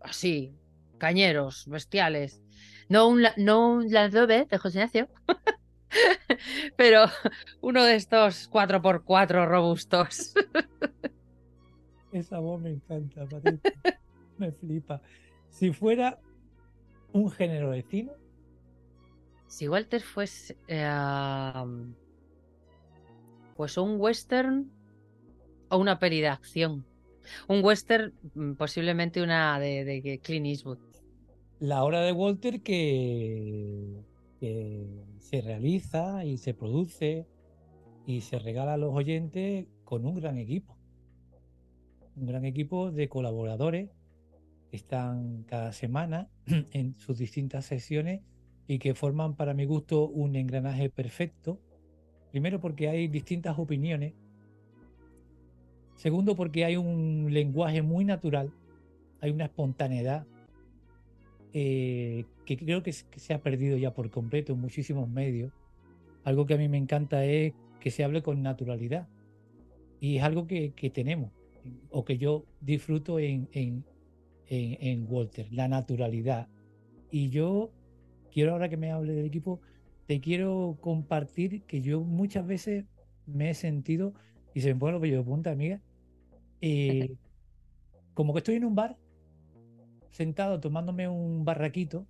[0.00, 0.54] así,
[0.98, 2.42] cañeros, bestiales.
[2.88, 5.08] No un, no un Land Rover de José Ignacio,
[6.76, 7.04] pero
[7.60, 10.32] uno de estos 4x4 robustos.
[12.12, 13.72] Esa voz me encanta, Patricia.
[14.38, 15.02] me flipa.
[15.50, 16.18] Si fuera
[17.12, 18.12] un género de cine,
[19.46, 21.94] Si Walter fuese eh, am,
[23.54, 24.70] pues un western
[25.68, 26.86] o una peli de acción.
[27.48, 30.78] Un western, mm, posiblemente una de, de Clint Eastwood.
[31.58, 34.04] la hora de Walter que,
[34.40, 34.86] que
[35.18, 37.26] se realiza y se produce
[38.06, 40.76] y se regala a los oyentes con un gran equipo.
[42.16, 43.90] Un gran equipo de colaboradores
[44.72, 46.28] están cada semana
[46.72, 48.22] en sus distintas sesiones
[48.66, 51.60] y que forman para mi gusto un engranaje perfecto.
[52.30, 54.14] Primero porque hay distintas opiniones.
[55.96, 58.50] Segundo porque hay un lenguaje muy natural,
[59.20, 60.26] hay una espontaneidad
[61.52, 65.52] eh, que creo que, se ha perdido ya por completo en muchísimos medios.
[66.24, 69.06] Algo que a mí me encanta es que se hable con naturalidad.
[70.00, 71.30] Y es algo que, que tenemos,
[71.90, 73.84] o que yo disfruto en,
[74.52, 76.48] en- en Walter, la naturalidad.
[77.10, 77.70] Y yo
[78.30, 79.60] quiero ahora que me hable del equipo,
[80.06, 82.84] te quiero compartir que yo muchas veces
[83.26, 84.12] me he sentido,
[84.54, 85.80] y se me pone los de punta, amiga,
[86.60, 87.14] eh,
[88.14, 88.98] como que estoy en un bar
[90.10, 92.06] sentado tomándome un barraquito,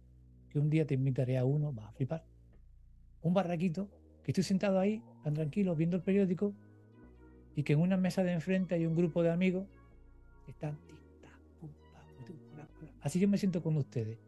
[0.50, 2.24] que un día te invitaré a uno, vas a flipar.
[3.22, 3.88] Un barraquito,
[4.24, 6.54] que estoy sentado ahí, tan tranquilo, viendo el periódico,
[7.54, 9.66] y que en una mesa de enfrente hay un grupo de amigos
[10.44, 10.76] que están.
[10.88, 10.96] tic,
[13.02, 14.18] Así yo me siento con ustedes.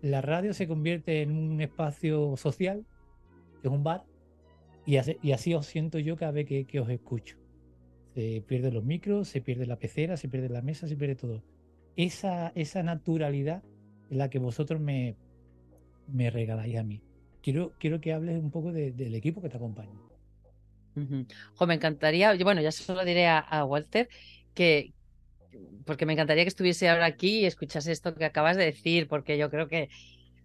[0.00, 2.84] La radio se convierte en un espacio social,
[3.60, 4.04] que es un bar,
[4.86, 7.36] y así, os siento yo cada vez que, os escucho.
[8.14, 11.42] Se pierden los micros, se pierde la pecera, se pierde la mesa, se pierde todo
[11.98, 13.62] esa, esa naturalidad
[14.08, 15.16] es la que vosotros me,
[16.06, 17.02] me regaláis a mí.
[17.42, 19.98] Quiero, quiero que hables un poco de- del equipo que te acompaña.
[21.54, 24.08] Jo, me encantaría, bueno, ya se lo diré a, a Walter,
[24.54, 24.92] que
[25.84, 29.38] porque me encantaría que estuviese ahora aquí y escuchase esto que acabas de decir, porque
[29.38, 29.88] yo creo que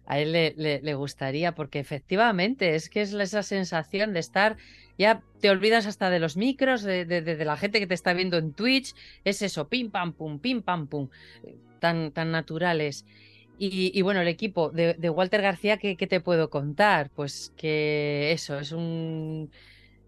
[0.06, 4.56] a él le, gustaría, porque efectivamente es que es esa sensación de estar,
[4.98, 8.52] ya te olvidas hasta de los micros, de, la gente que te está viendo en
[8.52, 8.94] Twitch,
[9.24, 11.08] es eso, pim pam pum, pim pam pum,
[11.80, 13.06] tan, tan naturales.
[13.56, 17.10] Y, bueno, el equipo de, de Walter García, ¿qué, qué te puedo contar?
[17.14, 19.48] Pues que eso, es un,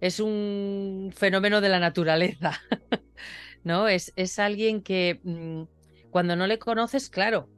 [0.00, 2.60] es un fenómeno de la naturaleza,
[3.66, 3.88] ¿no?
[3.88, 7.48] Es, es alguien que mm, cuando no le conoces, claro,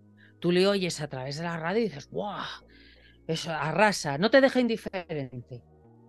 [0.41, 2.45] tú le oyes a través de la radio y dices, ¡guau!
[3.27, 5.63] Eso arrasa, no te deja indiferente.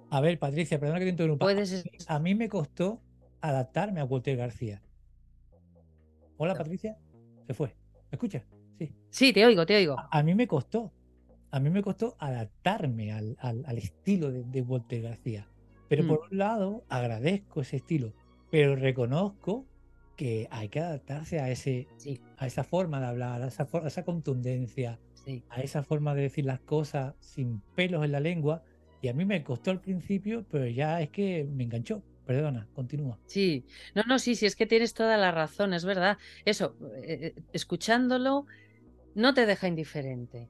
[0.10, 1.45] A ver, Patricia, perdona que te interrumpa.
[1.45, 1.84] Puedes.
[2.08, 3.02] A mí me costó
[3.41, 4.82] adaptarme a Walter García.
[6.38, 6.97] Hola, Patricia.
[7.47, 7.76] Se fue.
[8.10, 8.43] ¿Me escuchas?
[8.78, 8.93] Sí.
[9.10, 10.00] Sí, te oigo, te oigo.
[10.00, 10.93] A, a mí me costó.
[11.52, 15.47] A mí me costó adaptarme al, al- al estilo de, de Walter García.
[15.89, 16.08] Pero Mm.
[16.08, 18.14] por un lado, agradezco ese estilo,
[18.52, 19.66] pero reconozco
[20.20, 23.88] que hay que adaptarse a, ese, Sí, a esa forma de hablar, a esa, a
[23.88, 25.45] esa contundencia, sí.
[25.47, 28.61] a esa forma de decir las cosas sin pelos en la lengua.
[29.01, 32.03] Y a mí me costó al principio, pero ya es que me enganchó.
[32.26, 33.17] Perdona, continúa.
[33.28, 33.65] Sí,
[33.95, 36.17] no, no, sí, sí, es que tienes toda la razón, es verdad.
[36.43, 38.45] Eso, eh, eh, escuchándolo,
[39.15, 40.49] no te deja indiferente.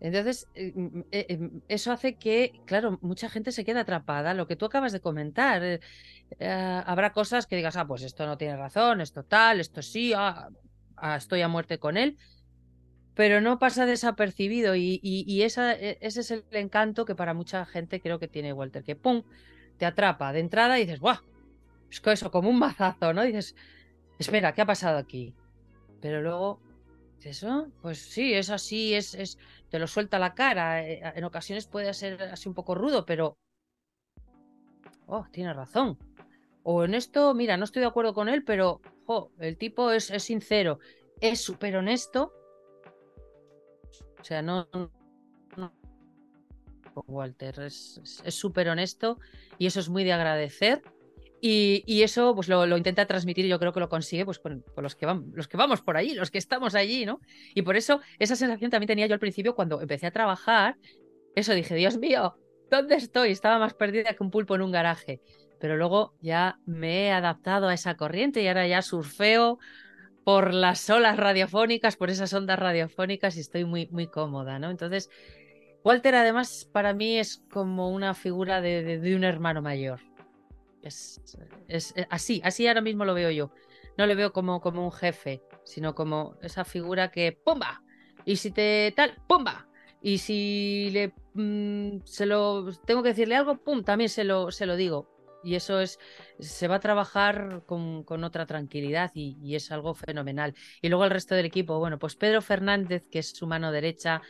[0.00, 4.34] Entonces, eh, mm, eh, eh, eso hace que, claro, mucha gente se queda atrapada.
[4.34, 5.80] Lo que tú acabas de comentar, eh,
[6.86, 10.48] habrá cosas que digas, ah, pues esto no tiene razón, esto tal, esto sí, ah,
[10.96, 12.16] ah, estoy a muerte con él,
[13.14, 18.00] pero no pasa desapercibido y, esa, e- ese es el encanto que para mucha gente
[18.00, 19.22] creo que tiene Walter, que pum,
[19.76, 21.18] te atrapa de entrada y dices, ¡guau!
[21.90, 23.22] Es como un mazazo, ¿no?
[23.22, 23.54] dices,
[24.18, 25.34] espera, ¿qué ha pasado aquí?
[26.00, 26.60] Pero luego,
[27.22, 27.66] ¿eso?
[27.82, 29.36] Pues sí, es así, es, es,
[29.70, 30.86] te lo suelta la cara.
[30.86, 33.38] eh, En ocasiones puede ser así un poco rudo, pero.
[35.06, 35.98] Oh, tiene razón.
[36.62, 40.10] O en esto, mira, no estoy de acuerdo con él, pero jo, el tipo es,
[40.10, 40.78] es sincero,
[41.20, 42.32] es súper honesto.
[44.20, 44.68] O sea, no.
[44.72, 44.92] no-
[47.06, 49.18] Walter es súper honesto
[49.56, 50.82] y eso es muy de agradecer.
[51.40, 54.96] Y, eso pues lo, intenta transmitir y yo creo que lo consigue pues con, los,
[54.96, 57.20] que van, los que vamos por allí, los que estamos allí, ¿no?
[57.54, 60.76] Y por eso esa sensación también tenía yo al principio cuando empecé a trabajar.
[61.36, 62.36] Eso dije, Dios mío,
[62.70, 63.30] ¿dónde estoy?
[63.30, 65.20] Estaba más perdida que un pulpo en un garaje.
[65.60, 69.58] Pero luego ya me he adaptado a esa corriente y ahora ya surfeo
[70.24, 74.70] por las olas radiofónicas, por esas ondas radiofónicas y estoy muy, muy cómoda, ¿no?
[74.70, 75.08] Entonces,
[75.84, 80.00] Walter además para mí es como una figura de un hermano mayor
[80.82, 81.20] es,
[81.96, 83.52] eh, así, así ahora mismo lo veo yo.
[83.96, 87.82] No le veo como, como un jefe, sino como esa figura que ¡pumba!
[88.24, 89.68] Y si te tal, ¡pumba!
[90.00, 93.82] Y si le mm, se lo tengo que decirle algo, ¡pum!
[93.82, 95.08] También se lo, se lo digo.
[95.44, 95.98] Y eso es,
[96.40, 100.54] se va a trabajar con, con otra tranquilidad y, y, es algo fenomenal.
[100.82, 104.20] Y luego el resto del equipo, bueno, pues Pedro Fernández, que es su mano derecha,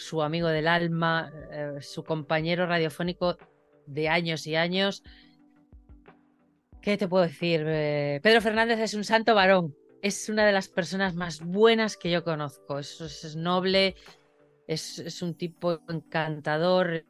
[0.00, 3.36] su amigo del alma, eh, su compañero radiofónico
[3.86, 5.02] de años y años,
[6.82, 7.62] ¿Qué te puedo decir?
[7.66, 9.76] Eh, Pedro Fernández es un santo varón.
[10.02, 12.78] Es una de las personas más buenas que yo conozco.
[12.78, 13.96] Es, noble,
[14.66, 17.04] es, un tipo encantador,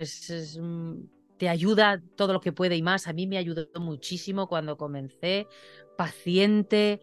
[1.36, 3.06] te ayuda todo lo que puede y más.
[3.06, 5.46] A mí me ayudó muchísimo cuando comencé.
[5.96, 7.00] Paciente.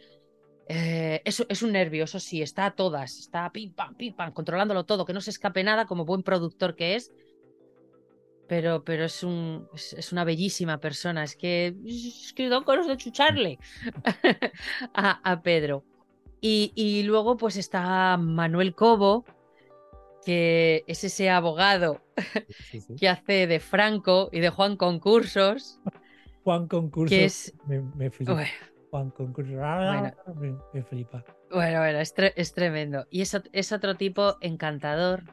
[0.68, 4.84] Eh, es, es, un nervioso, sí, está a todas, está pim, pam, pim, pam, controlándolo
[4.84, 7.14] todo, que no se escape nada como buen productor que es
[8.48, 11.24] pero, pero es, un, es, una bellísima persona.
[11.24, 13.60] Es que, es que no conozco de chucharle
[14.94, 15.84] a, a, Pedro.
[16.42, 19.26] Y, y, luego pues está Manuel Cobo,
[20.26, 22.02] que es ese abogado
[23.00, 25.80] que hace de Franco y de Juan Concursos.
[26.44, 27.10] Juan Concursos.
[27.10, 27.54] Que es...
[27.68, 28.46] me, flipa.
[28.90, 29.56] Juan Concursos.
[29.62, 30.14] Ah,
[30.74, 31.26] me, flipa.
[31.52, 33.06] Bueno, bueno, es, es tremendo.
[33.10, 35.24] Y es, es otro tipo encantador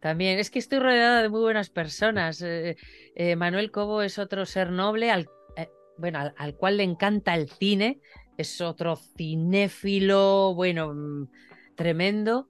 [0.00, 2.40] también, es que estoy rodeada de muy buenas personas.
[2.42, 2.76] Eh,
[3.14, 7.48] eh, Manuel Cobo es otro ser noble, al, eh, bueno, al, cual le encanta el
[7.48, 8.00] cine,
[8.36, 11.28] es otro cinéfilo, bueno, mm,
[11.76, 12.46] tremendo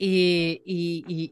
[0.00, 0.62] y,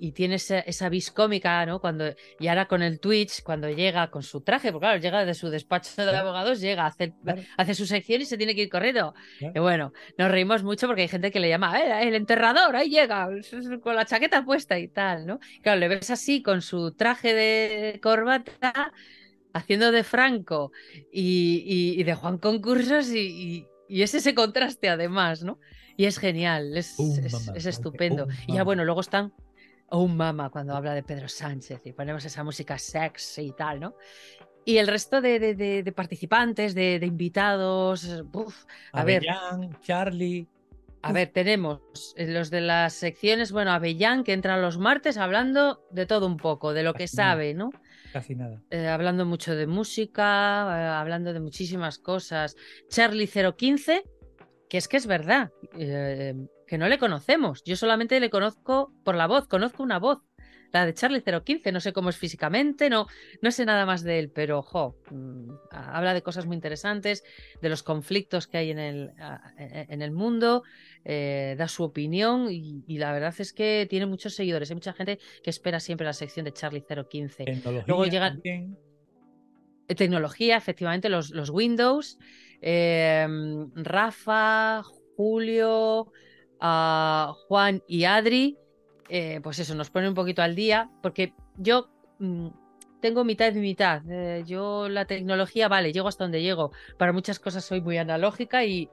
[0.01, 1.81] y, tiene esa, esa, vis cómica, ¿no?
[1.81, 2.05] Cuando,
[2.41, 5.51] y ahora con el Twitch, cuando llega con su traje, porque claro, llega de su
[5.51, 7.13] despacho de abogados, llega, a hacer,
[7.57, 9.15] hace su sección y se tiene que ir corriendo.
[9.41, 12.91] Y bueno, nos reímos mucho porque hay gente que le llama, eh, el enterrador, ahí
[12.91, 13.29] llega,
[13.83, 15.39] con la chaqueta puesta y tal, ¿no?
[15.63, 18.93] Claro, le ves así con su traje de corbata,
[19.53, 20.73] haciendo de Franco
[21.13, 25.61] y, y de Juan Concursos y, y es ese contraste además, ¿no?
[25.97, 28.27] Y es genial, es, es, estupendo.
[28.47, 29.33] y ya bueno, luego están
[29.89, 33.95] Oh Mama cuando habla de Pedro Sánchez y ponemos esa música sexy y tal, ¿no?
[34.65, 38.25] Y el resto de, de, participantes, de, invitados,
[38.93, 39.25] a ver.
[39.81, 40.49] Charlie.
[41.03, 41.81] A ver, tenemos
[42.17, 46.73] los de las secciones, bueno, Avellán, que entra los martes hablando de todo un poco,
[46.73, 47.71] de lo que sabe, ¿no?
[48.13, 48.61] Casi nada.
[48.71, 52.57] Eh, hablando mucho de música, eh, hablando de muchísimas cosas.
[52.89, 54.03] Charlie 015,
[54.69, 56.35] que es que es verdad, eh,
[56.67, 57.63] que no le conocemos.
[57.65, 60.23] Yo solamente le conozco por la voz, conozco una voz,
[60.73, 63.07] la de Charlie 015, no sé cómo es físicamente, no,
[63.41, 67.25] no sé nada más de él, pero ojo, mm, habla de cosas muy interesantes,
[67.63, 69.13] de los conflictos que hay en el,
[69.59, 70.65] e, en el mundo,
[71.05, 75.19] eh, da su opinión y, la verdad es que tiene muchos seguidores, hay mucha gente
[75.43, 77.45] que espera siempre la sección de Charlie 015.
[77.45, 78.43] Tecnología Luego llegan...
[79.87, 82.19] Tecnología, efectivamente, los, los Windows.
[82.69, 84.83] Em, Rafa,
[85.17, 86.11] Julio,
[86.59, 88.59] ah, Juan y Adri,
[89.09, 91.89] eh, pues eso, nos pone un poquito al día, porque yo
[92.19, 92.49] mm,
[93.01, 94.03] tengo mitad y mitad.
[94.11, 96.73] Eh, yo la tecnología, vale, llego hasta donde llego.
[96.99, 98.91] Para muchas cosas soy muy analógica y,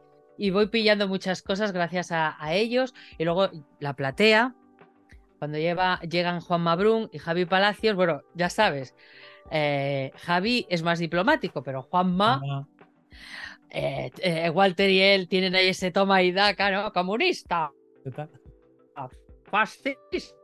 [0.52, 2.94] voy pillando muchas cosas gracias a, ellos.
[3.18, 3.50] Y luego
[3.80, 4.54] la platea,
[5.40, 8.94] cuando llegan Juan Mabrún y Javi Palacios, bueno, ya sabes,
[9.50, 12.68] eh, Javi es más diplomático, pero Juanma
[13.74, 16.94] eh, eh, Walter y él tienen ahí ese toma y daca, ¿no?
[16.94, 17.72] Comunista.
[18.96, 19.10] Ah,
[19.50, 20.36] fascista.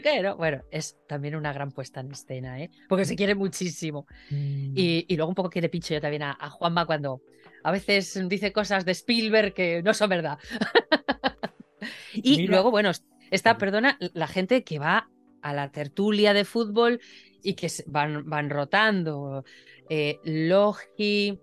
[0.00, 0.36] ¿Qué, no?
[0.36, 2.70] Bueno, es también una gran puesta en escena, ¿eh?
[2.88, 4.06] Porque se quiere muchísimo.
[4.30, 4.72] Mm.
[4.76, 7.22] Y, luego un poco que le pincho yo también a, Juanma cuando
[7.64, 10.38] a veces dice cosas de Spielberg que no son verdad.
[12.12, 12.92] y luego, bueno,
[13.32, 15.10] está, perdona, la gente que va
[15.42, 17.00] a la tertulia de fútbol
[17.42, 19.44] y que van, van rotando.
[19.90, 21.40] Eh, Logi,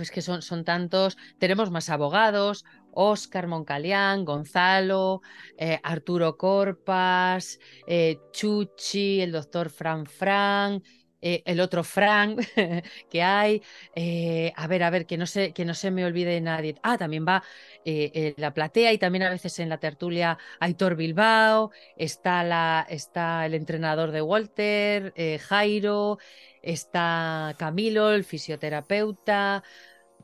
[0.00, 1.16] es que son, son tantos.
[1.38, 2.64] Tenemos más abogados.
[2.98, 5.20] Óscar Moncalián, Gonzalo,
[5.58, 10.82] eh, Arturo Corpas, eh, Chuchi, el doctor Fran Fran.
[11.20, 12.40] Eh, el otro Frank
[13.10, 13.62] que hay,
[13.94, 16.76] eh, a ver, a ver, que no, se, que no se me olvide nadie.
[16.82, 17.42] Ah, también va
[17.84, 23.46] eh, la platea y también a veces en la tertulia Aitor Bilbao, está, la, está
[23.46, 26.18] el entrenador de Walter, Jairo,
[26.62, 29.62] está Camilo, el fisioterapeuta.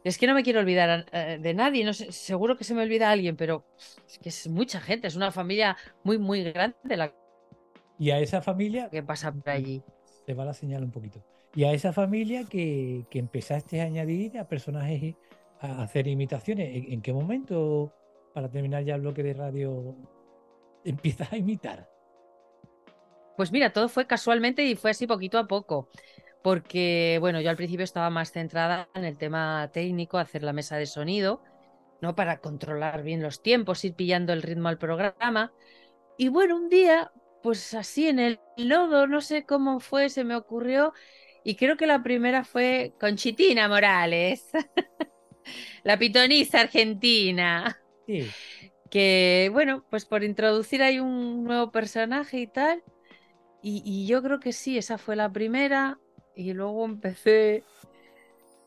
[0.05, 1.09] Es que no me quiero olvidar
[1.41, 3.65] de nadie, no sé, seguro que se me olvida alguien, pero
[4.07, 7.13] es que es mucha gente, es una familia muy, muy grande la
[7.99, 9.81] y a esa familia que pasa por allí
[10.33, 11.23] te va la señal un poquito.
[11.55, 15.15] Y a esa familia que, que empezaste a añadir a personajes
[15.61, 17.93] a hacer imitaciones, ¿en, qué momento,
[18.33, 19.95] para terminar ya el bloque de radio,
[20.85, 21.87] empiezas a imitar?
[23.37, 25.91] Pues mira, todo fue casualmente y fue así poquito a poco.
[26.43, 30.77] Porque, bueno, yo al principio estaba más centrada en el tema técnico, hacer la mesa
[30.77, 31.43] de sonido,
[32.01, 32.17] ¿no?
[32.17, 35.53] Para controlar bien los tiempos, ir pillando el ritmo al programa.
[36.17, 37.13] Y bueno, un día,
[37.43, 40.93] pues así en el lodo, no sé cómo fue, se me ocurrió.
[41.45, 44.51] Y creo que la primera fue Conchitina Morales,
[45.85, 47.79] la pitonisa argentina.
[48.07, 48.35] Sí.
[48.91, 52.83] Que bueno, pues por introducir hay un nuevo personaje y tal.
[53.63, 55.99] Y, y yo creo que sí, esa fue la primera.
[56.35, 57.65] Y luego empecé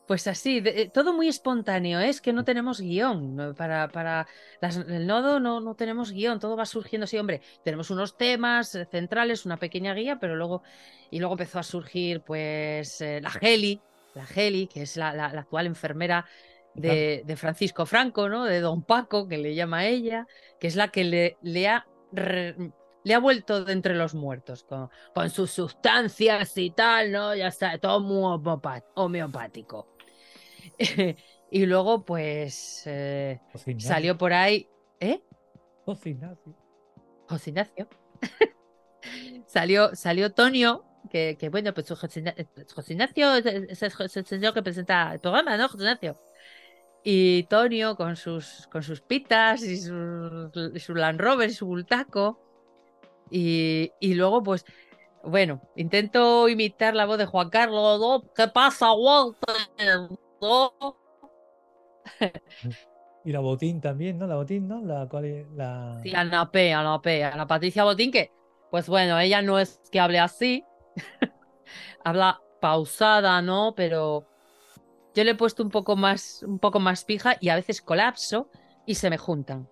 [0.06, 2.08] pues así, eh, todo muy espontáneo, ¿eh?
[2.08, 3.54] es que no tenemos guion.
[3.56, 4.26] Para, para
[4.60, 7.40] el nodo no, no tenemos guion, todo va surgiendo así, hombre.
[7.64, 10.62] Tenemos unos temas eh, centrales, una pequeña guía, pero luego.
[11.10, 13.80] Y luego empezó a surgir, pues, la Geli,
[14.14, 16.26] la Geli, que es la, actual enfermera
[16.74, 18.44] de, de, Francisco Franco, ¿no?
[18.44, 20.26] De Don Paco, que le llama a ella,
[20.58, 21.86] que es la que le, le ha
[23.06, 27.36] le ha vuelto de entre los muertos con, con, sus sustancias y tal, ¿no?
[27.36, 28.40] Ya está, todo muy
[28.94, 29.95] homeopático.
[31.50, 33.40] y luego, pues, eh,
[33.78, 34.68] salió por ahí.
[35.00, 35.20] ¿Eh?
[35.84, 36.54] José Ignacio.
[37.28, 37.88] José Ignacio.
[39.46, 42.34] salió, salió Tonio, que, que bueno, pues José,
[42.88, 43.82] Ignacio es
[44.16, 45.68] el señor que presenta el programa, ¿no?
[45.68, 46.16] José Ignacio.
[47.04, 52.40] Y Tonio con sus, con sus pitas y su, su Land Rover y su bultaco.
[53.30, 54.64] Y, y luego, pues,
[55.22, 58.22] bueno, intento imitar la voz de Juan Carlos.
[58.34, 60.08] ¿Qué pasa, Walter?
[63.24, 64.26] y la Botín también, ¿no?
[64.26, 64.80] La Botín, ¿no?
[64.82, 65.98] La cual es la.
[66.02, 68.32] Sí, Ana P, Ana P, Ana Patricia Botín, que,
[68.70, 70.64] pues bueno, ella no es que hable así.
[72.04, 73.74] Habla pausada, ¿no?
[73.76, 74.26] Pero
[75.14, 78.50] yo le he puesto un poco más, un poco más fija y a veces colapso
[78.86, 79.68] y se me juntan.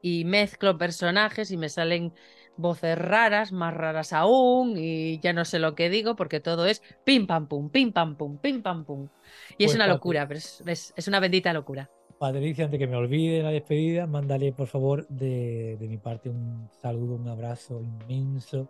[0.00, 2.14] Y mezclo personajes y me salen
[2.58, 6.82] voces raras, más raras aún, y ya no sé lo que digo porque todo es
[7.04, 9.08] pim pam pum, pim pam pum, pim pam pum.
[9.56, 11.90] Y es pues una locura, pero es, es, una bendita locura.
[12.18, 16.68] Patricia, antes que me olvide la despedida, mándale por favor de, de mi parte un
[16.82, 18.68] saludo, un abrazo inmenso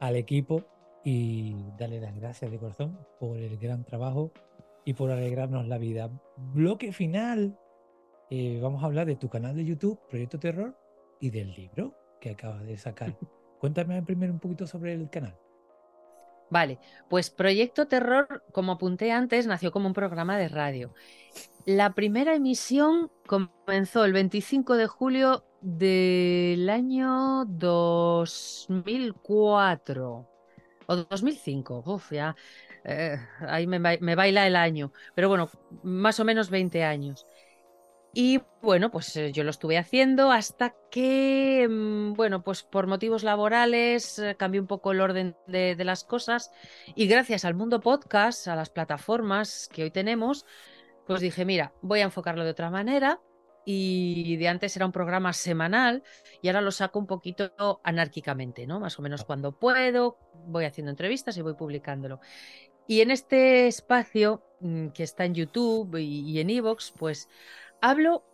[0.00, 0.64] al equipo
[1.04, 4.32] y darle las gracias de corazón por el gran trabajo
[4.84, 6.10] y por alegrarnos la vida.
[6.54, 7.58] Bloque final,
[8.30, 10.76] eh, vamos a hablar de tu canal de YouTube, Proyecto Terror,
[11.20, 13.16] y del libro que acabas de sacar.
[13.60, 15.36] Cuéntame primero un poquito sobre el canal.
[16.48, 20.94] Vale, pues Proyecto Terror, como apunté antes, nació como un programa de radio.
[21.64, 30.28] La primera emisión comenzó el 25 de julio del año 2004
[30.86, 31.82] o 2005.
[31.84, 32.36] Uf, ya
[32.84, 34.92] eh, ahí me, me, baila el año.
[35.16, 35.50] Pero bueno,
[35.82, 37.26] más o menos 20 años.
[38.18, 43.22] Y bueno, pues eh, yo lo estuve haciendo hasta que, mm, bueno, pues por motivos
[43.22, 46.50] laborales eh, cambió un poco el orden de, las cosas
[46.94, 50.46] y gracias al mundo podcast, a las plataformas que hoy tenemos,
[51.06, 53.20] pues dije, mira, voy a enfocarlo de otra manera
[53.66, 56.02] y de antes era un programa semanal
[56.40, 57.52] y ahora lo saco un poquito
[57.84, 58.80] anárquicamente, ¿no?
[58.80, 62.20] Más o menos cuando puedo, voy haciendo entrevistas y voy publicándolo.
[62.86, 67.28] Y en este espacio mm, que está en YouTube y, en Evox, pues
[67.88, 68.24] hablo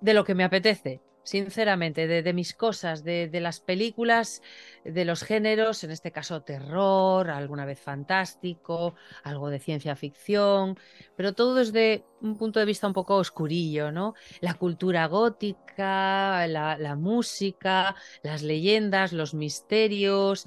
[0.00, 4.42] de lo que me apetece, sinceramente, de, mis cosas, de, las películas,
[4.84, 8.94] de los géneros, en este caso terror, alguna vez fantástico,
[9.24, 10.78] algo de ciencia ficción,
[11.16, 14.14] pero todo desde un punto de vista un poco oscurillo, ¿no?
[14.40, 20.46] La cultura gótica, la, música, las leyendas, los misterios,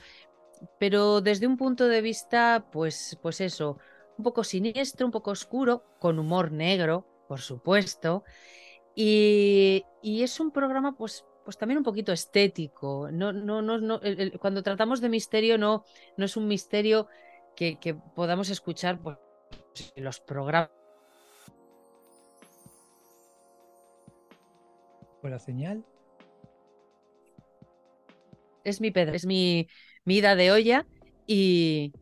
[0.79, 3.77] pero desde un punto de vista, pues, pues eso,
[4.17, 8.25] un poco siniestro, un poco oscuro, con humor negro, por supuesto.
[8.93, 13.09] Y, es un programa, pues, pues también un poquito estético.
[13.09, 14.01] No, no, no, no
[14.41, 15.85] cuando tratamos de misterio, no,
[16.17, 17.07] no es un misterio
[17.55, 19.17] que, podamos escuchar pues,
[19.95, 20.71] los programas.
[25.21, 25.85] ¿Con la señal?
[28.65, 29.69] Es mi pedra, es mi,
[30.03, 30.85] mi ida de olla
[31.25, 31.93] y,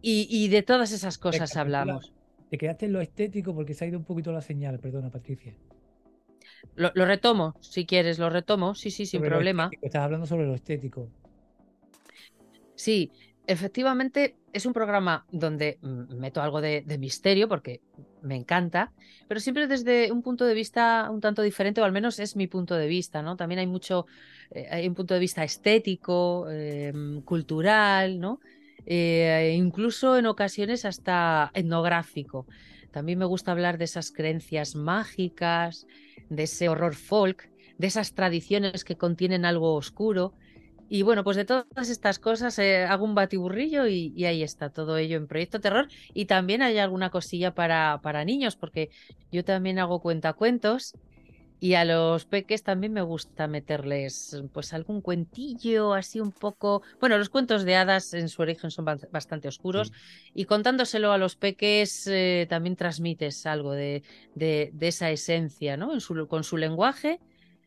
[0.00, 2.14] y, de todas esas cosas hablamos.
[2.50, 5.54] Te quedaste en lo estético porque se ha ido un poquito la señal, perdona Patricia.
[6.76, 9.70] Lo, retomo, si quieres, lo retomo, sí, sí, sin problema.
[9.80, 11.08] Estás hablando sobre lo estético.
[12.74, 13.10] Sí,
[13.46, 17.80] efectivamente es un programa donde meto algo de, misterio porque
[18.22, 18.92] me encanta,
[19.28, 22.46] pero siempre desde un punto de vista un tanto diferente, o al menos es mi
[22.46, 23.36] punto de vista, ¿no?
[23.36, 24.06] También hay mucho,
[24.50, 28.40] eh, hay un punto de vista estético, em, cultural, ¿no?
[28.86, 32.46] Eh, incluso en ocasiones hasta etnográfico.
[32.90, 35.86] También me gusta hablar de esas creencias mágicas,
[36.28, 40.34] de ese horror folk, de esas tradiciones que contienen algo oscuro.
[40.88, 44.96] Y bueno, pues de todas estas cosas eh, hago un batiburrillo y, ahí está todo
[44.96, 45.88] ello en Proyecto Terror.
[46.12, 48.90] Y también hay alguna cosilla para, para niños, porque
[49.32, 50.94] yo también hago cuentacuentos
[51.64, 56.82] y a los peques también me gusta meterles pues algún cuentillo así un poco.
[57.00, 59.90] Bueno, los cuentos de hadas en su origen son bastante oscuros
[60.34, 64.02] y contándoselo a los peques eh, también transmites algo de,
[64.34, 65.94] de, de, esa esencia, ¿no?
[65.94, 67.18] En su, con su lenguaje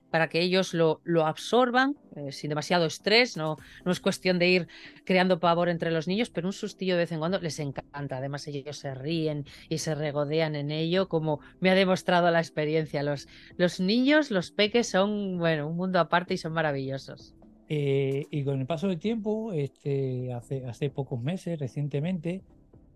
[0.10, 3.38] para que ellos lo, lo absorban eh, sin demasiado estrés.
[3.38, 4.68] No, no es cuestión de ir
[5.04, 8.18] creando pavor entre los niños, pero un sustillo de vez en cuando les encanta.
[8.18, 13.04] Además, ellos se ríen y se regodean en ello, como me ha demostrado la experiencia.
[13.04, 13.28] Los,
[13.58, 17.36] los niños, los peques, son bueno, un mundo aparte y son maravillosos.
[17.70, 22.42] Eh, y con el paso del tiempo, este, hace, hace pocos meses, recientemente,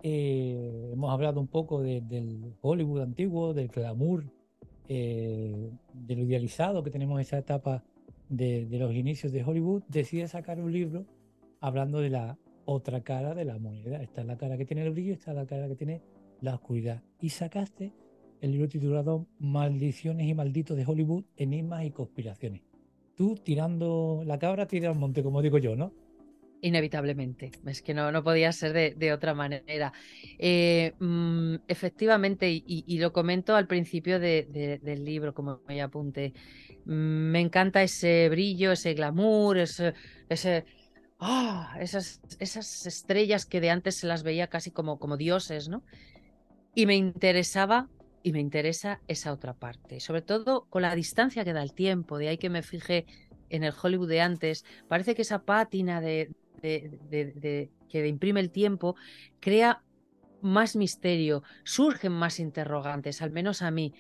[0.02, 4.24] eh, hemos hablado un poco del Hollywood antiguo, del glamour
[4.94, 7.82] eh, de lo idealizado que tenemos esa etapa
[8.28, 11.06] de, los inicios de Hollywood, decide sacar un libro
[11.62, 14.04] hablando de la otra cara de la moneda.
[14.04, 16.02] Esta es la cara que tiene el brillo, esta es la cara que tiene
[16.42, 17.02] la oscuridad.
[17.22, 17.94] Y sacaste
[18.42, 22.62] el libro titulado Maldiciones y malditos de Hollywood, enigmas y conspiraciones.
[23.16, 25.94] Tú tirando la cabra, tira al monte, como digo yo, ¿no?
[26.64, 29.94] Inevitablemente, es que no, no podía ser de, otra manera.
[30.38, 36.34] Eh, mm, efectivamente, y, lo comento al principio del libro, como me apunté,
[36.86, 36.92] mm,
[37.32, 39.94] me encanta ese brillo, ese glamour, ese,
[40.30, 40.66] ese
[41.22, 41.78] ¡ah!
[41.80, 45.84] esas, esas estrellas que de antes se las veía casi como, como dioses, ¿no?
[46.76, 47.90] Y me interesaba
[48.24, 52.18] y me interesa esa otra parte, sobre todo con la distancia que da el tiempo,
[52.18, 53.06] de ahí que me fijé
[53.50, 56.32] en el Hollywood de antes, parece que esa pátina de,
[56.62, 58.96] de, que imprime el tiempo
[59.40, 59.84] crea
[60.42, 63.94] más misterio, surgen más interrogantes, al menos a mí.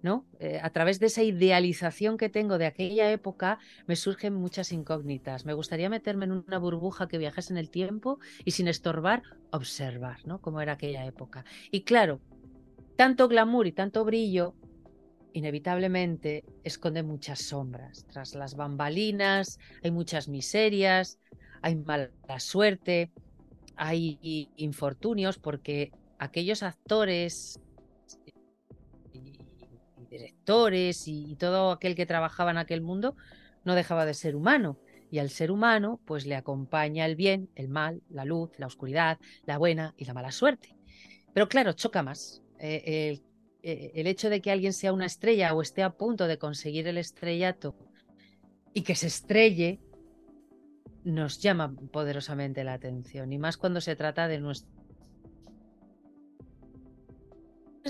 [0.00, 0.24] ¿no?
[0.38, 5.44] Eh, a través de esa idealización que tengo de aquella época, me surgen muchas incógnitas.
[5.44, 10.24] Me gustaría meterme en una burbuja que viajase en el tiempo y sin estorbar, observar,
[10.24, 10.40] ¿no?
[10.40, 11.44] Cómo era aquella época.
[11.72, 12.20] Y claro,
[12.96, 14.54] tanto glamour y tanto brillo,
[15.32, 18.04] inevitablemente, esconde muchas sombras.
[18.06, 21.18] Tras las bambalinas hay muchas miserias,
[21.62, 23.10] hay mala suerte,
[23.76, 27.60] hay infortunios, porque aquellos actores
[29.12, 29.38] y,
[30.10, 33.14] directores y, todo aquel que trabajaba en aquel mundo
[33.64, 34.78] no dejaba de ser humano.
[35.10, 39.18] Y al ser humano, pues le acompaña el bien, el mal, la luz, la oscuridad,
[39.46, 40.76] la buena y la mala suerte.
[41.32, 42.42] Pero claro, choca más.
[42.58, 43.22] Eh,
[43.62, 46.86] eh, el hecho de que alguien sea una estrella o esté a punto de conseguir
[46.88, 47.74] el estrellato
[48.74, 49.80] y que se estrelle
[51.08, 54.78] nos llama poderosamente la atención, y más cuando se trata de nuestro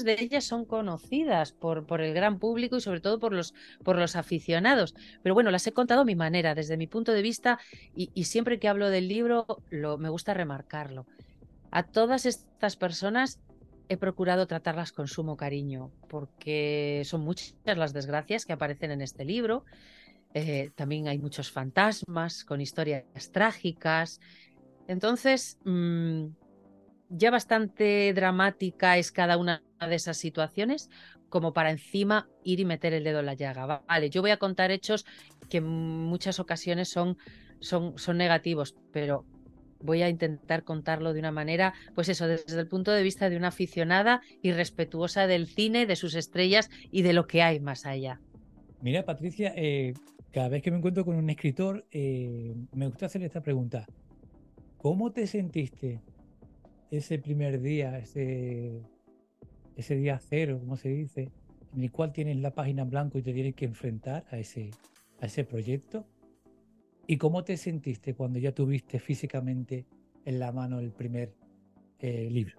[0.05, 3.99] de ellas son conocidas por, por, el gran público y sobre todo por los, por
[3.99, 4.95] los aficionados.
[5.23, 7.59] Pero bueno, las he contado a mi manera, desde mi punto de vista,
[7.95, 11.07] y, siempre que hablo del libro lo, me gusta remarcarlo.
[11.71, 13.41] A todas estas personas
[13.89, 19.25] he procurado tratarlas con sumo cariño, porque son muchas las desgracias que aparecen en este
[19.25, 19.65] libro,
[20.35, 24.21] eh, también hay muchos fantasmas con historias trágicas.
[24.87, 26.27] Entonces, mm,
[27.11, 30.91] ya bastante dramática es cada una de esas situaciones
[31.29, 33.83] como para encima ir y meter el dedo en la llaga.
[33.87, 35.05] Vale, yo voy a contar hechos
[35.49, 37.19] que en muchas ocasiones son,
[37.61, 39.25] son, son negativos, pero
[39.81, 43.37] voy a intentar contarlo de una manera, pues eso, desde el punto de vista de
[43.37, 47.87] una aficionada y respetuosa del cine, de sus estrellas y de lo que hay más
[47.87, 48.21] allá.
[48.81, 49.95] Mira, Patricia, eh,
[50.33, 53.87] cada vez que me encuentro con un escritor, eh, me gusta hacer esta pregunta.
[54.77, 56.01] ¿Cómo te sentiste
[56.91, 58.83] ese primer día, ese,
[59.77, 61.31] ese día cero, como se dice,
[61.75, 64.71] en el cual tienes la página en blanco y te tienes que enfrentar a ese,
[65.21, 66.07] a ese proyecto?
[67.07, 69.87] ¿Y cómo te sentiste cuando ya tuviste físicamente
[70.25, 71.35] en la mano el primer
[72.01, 72.59] eh, libro?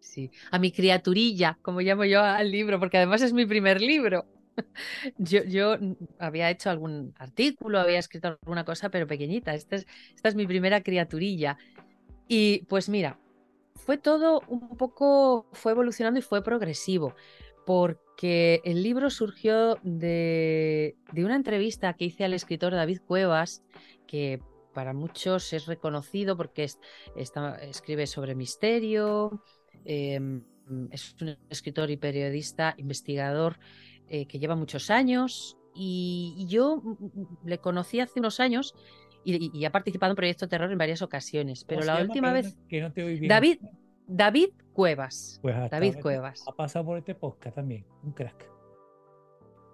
[0.00, 4.24] Sí, a mi criaturilla, como llamo yo al libro, porque además es mi primer libro.
[5.18, 5.76] Yo, yo
[6.18, 9.54] había hecho algún artículo, había escrito alguna cosa, pero pequeñita.
[9.54, 11.58] Esta es, esta es mi primera criaturilla.
[12.28, 13.18] Y pues mira,
[13.76, 17.14] fue todo un poco, fue evolucionando y fue progresivo,
[17.64, 23.62] porque el libro surgió de, una entrevista que hice al escritor David Cuevas,
[24.06, 24.40] que
[24.72, 26.68] para muchos es reconocido porque
[27.14, 29.42] escribe sobre misterio,
[29.84, 30.42] em,
[30.90, 33.58] es un escritor y periodista, investigador
[34.08, 38.74] eh, que lleva muchos años y, yo mm, mm, le conocí hace unos años
[39.24, 42.56] y, ha participado en Proyecto Terror en varias ocasiones, pero la última vez...
[42.68, 43.28] Que no te oí bien.
[43.28, 43.58] David,
[44.06, 45.40] David Cuevas.
[45.42, 46.44] Pues David Cuevas.
[46.46, 48.48] Ha pasado por este podcast también, un crack.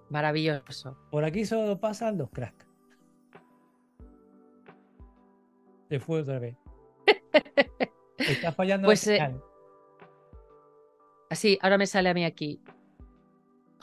[0.08, 0.96] Maravilloso.
[1.10, 2.66] Por aquí solo pasan los cracks.
[5.90, 6.56] Se fue otra vez.
[8.16, 9.20] Está fallando pues, eh,
[11.28, 12.60] Así, ahora me sale a mí aquí.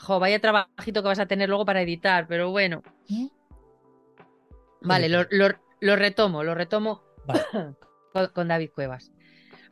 [0.00, 2.82] Jo, vaya trabajito que vas a tener luego para editar, pero bueno.
[3.08, 3.26] ¿Mm?
[4.80, 7.02] Vale, lo, retomo, lo retomo
[8.34, 9.12] con, David Cuevas.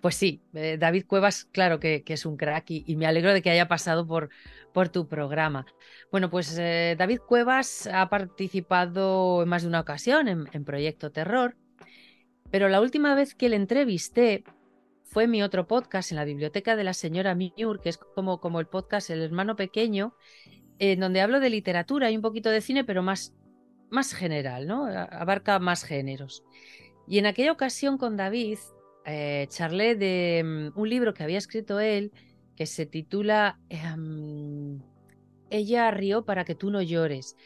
[0.02, 3.50] Pues sí, eh, David Cuevas, claro que, es un crack y, me alegro de que
[3.50, 4.28] haya pasado por,
[4.74, 5.64] por tu programa.
[6.12, 11.56] Bueno, pues eh, David Cuevas ha participado en más de una ocasión en, Proyecto Terror,
[12.50, 14.44] pero la última vez que le entrevisté
[15.10, 18.66] fue mi otro podcast en la biblioteca de la señora Miur, que es como, el
[18.66, 20.14] podcast El hermano pequeño,
[20.78, 23.34] en donde hablo de literatura y un poquito de cine, pero más
[23.90, 24.86] más general, ¿no?
[24.86, 26.44] Abarca más géneros.
[27.06, 28.58] Y en aquella ocasión con David
[29.06, 32.12] eh, charlé de mm, un libro que había escrito él
[32.54, 34.80] que se titula em,
[35.48, 37.36] Ella rió para que tú no llores.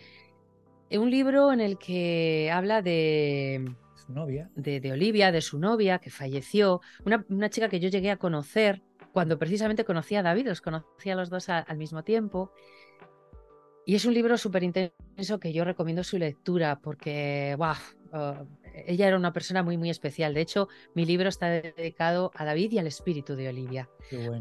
[0.91, 3.75] Un libro en el que habla de
[4.13, 4.51] novia.
[4.55, 6.81] De, Olivia, de su novia, que falleció.
[7.05, 8.83] Una, chica que yo llegué a conocer
[9.13, 12.53] cuando precisamente conocía a David, los conocía a los dos al mismo tiempo.
[13.85, 17.75] Y es un libro súper intenso que yo recomiendo su lectura porque, wow,
[18.13, 18.47] oh,
[18.87, 20.35] ella era una persona muy, muy especial.
[20.35, 23.89] De hecho, mi libro está dedicado a David y al espíritu de Olivia.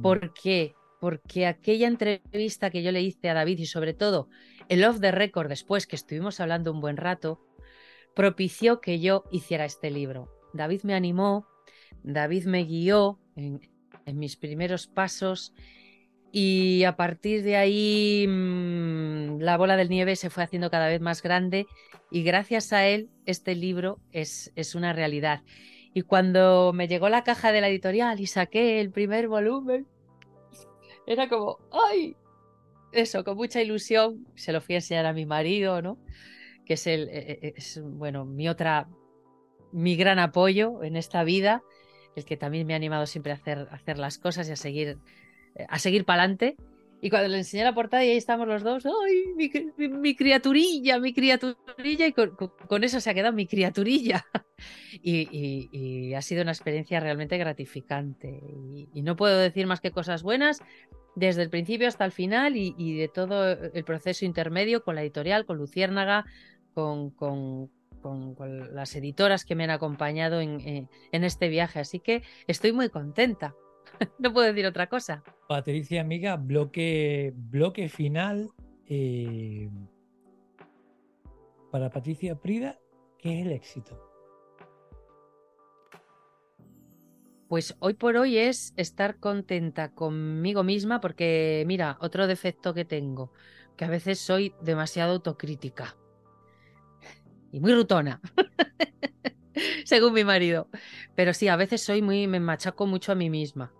[0.01, 0.75] ¿Por qué?
[0.99, 4.29] Porque aquella entrevista que yo le hice a David y sobre todo
[4.69, 7.41] el off the record después que estuvimos hablando un buen rato,
[8.15, 10.29] propició que yo hiciera este libro.
[10.53, 11.47] David me animó,
[12.03, 13.59] David me guió en,
[14.13, 15.53] mis primeros pasos
[16.33, 20.99] y a partir de ahí mm, la bola del nieve se fue haciendo cada vez
[20.99, 21.65] más grande
[22.09, 25.43] y gracias a él este libro es, es una realidad.
[25.93, 29.87] Y cuando me llegó la caja de la editorial y saqué el primer volumen,
[31.05, 32.15] era como, ¡ay!
[32.91, 35.97] Eso, con mucha ilusión, se lo fui a enseñar a mi marido, ¿no?
[36.73, 38.87] Es, el, e, e, es bueno, mi otra,
[39.71, 41.63] mi gran apoyo en esta vida,
[42.15, 44.55] el que también me ha animado siempre a hacer, a hacer las cosas y a
[44.55, 44.97] seguir
[45.67, 46.55] a seguir para adelante.
[47.03, 51.13] Y cuando le enseñé la portada y ahí estamos los dos, ¡ay, mi, criaturilla, mi
[51.13, 52.05] criaturilla!
[52.05, 54.25] Y con, eso se ha quedado mi criaturilla.
[55.03, 58.39] Y, ha sido una experiencia realmente gratificante.
[58.93, 60.59] Y, no puedo decir más que cosas buenas
[61.15, 65.47] desde el principio hasta el final y, de todo el proceso intermedio con la editorial,
[65.47, 66.25] con Luciérnaga,
[66.73, 67.69] con, con,
[68.73, 71.79] las editoras que me han acompañado en este viaje.
[71.79, 73.53] Así que estoy muy contenta.
[74.19, 75.23] no puedo decir otra cosa.
[75.47, 78.51] Patricia, amiga, bloque, bloque final.
[78.87, 79.69] Eh,
[81.71, 82.79] para Patricia Prida,
[83.17, 83.97] ¿qué es el éxito?
[87.47, 93.31] Pues hoy por hoy es estar contenta conmigo misma porque, mira, otro defecto que tengo,
[93.75, 95.97] que a veces soy demasiado autocrítica
[97.51, 98.21] y muy rutona,
[99.85, 100.67] según mi marido.
[101.15, 103.73] Pero sí, a veces soy muy, me machaco mucho a mí misma.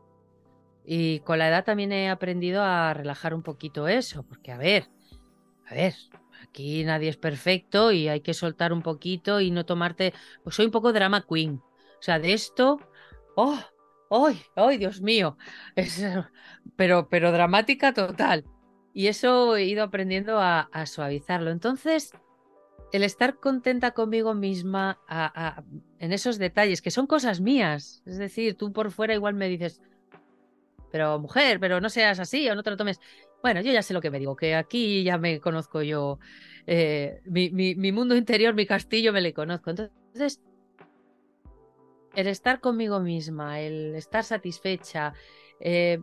[0.86, 4.90] Y con la edad también he aprendido a relajar un poquito eso, porque a ver,
[5.68, 5.96] a ver,
[6.44, 10.66] aquí nadie es perfecto y hay que soltar un poquito y no tomarte, pues soy
[10.66, 11.62] un poco drama queen.
[12.00, 12.80] O sea, de esto,
[13.36, 13.60] oh,
[14.10, 14.42] ¡ay!
[14.56, 15.38] ¡ay, Dios mío!
[16.76, 18.46] Pero, pero dramática total.
[18.94, 21.50] Y eso he ido aprendiendo a, suavizarlo.
[21.50, 22.12] Entonces,
[22.92, 25.00] el estar contenta conmigo misma
[26.00, 28.04] en esos detalles, que son cosas mías.
[28.06, 29.82] Es decir, tú por fuera igual me dices,
[30.92, 33.00] pero mujer, pero no seas así o no te lo tomes.
[33.42, 36.20] Bueno, yo ya sé lo que me digo, que aquí ya me conozco yo,
[36.68, 39.72] eh, mi, mundo interior, mi castillo, me le conozco.
[39.72, 40.42] Entonces,
[42.14, 45.14] el estar conmigo misma, el estar satisfecha,
[45.60, 46.02] eh,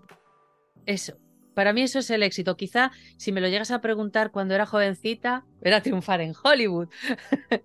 [0.87, 1.19] eso,
[1.59, 2.57] para mí eso es el éxito.
[2.57, 6.89] Quizá si me lo llegas a preguntar cuando era jovencita, era triunfar en Hollywood.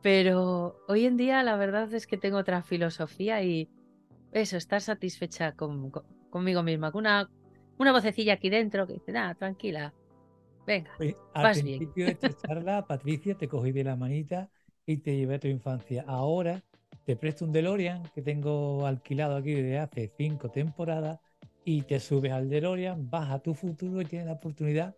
[0.00, 3.68] Pero hoy en día la verdad es que tengo otra filosofía y
[4.30, 5.90] eso, estar satisfecha con,
[6.30, 7.28] conmigo misma, con una,
[7.78, 9.92] una vocecilla aquí dentro que dice, nada, tranquila,
[10.64, 14.50] venga, pues, al principio de esta charla, Patricia, te cogí de la manita
[14.86, 16.04] y te llevé a tu infancia.
[16.06, 16.62] Ahora
[17.04, 21.18] te presto un DeLorean que tengo alquilado aquí desde hace cinco temporadas
[21.68, 24.94] y te subes al DeLorean, vas a tu futuro y tienes la oportunidad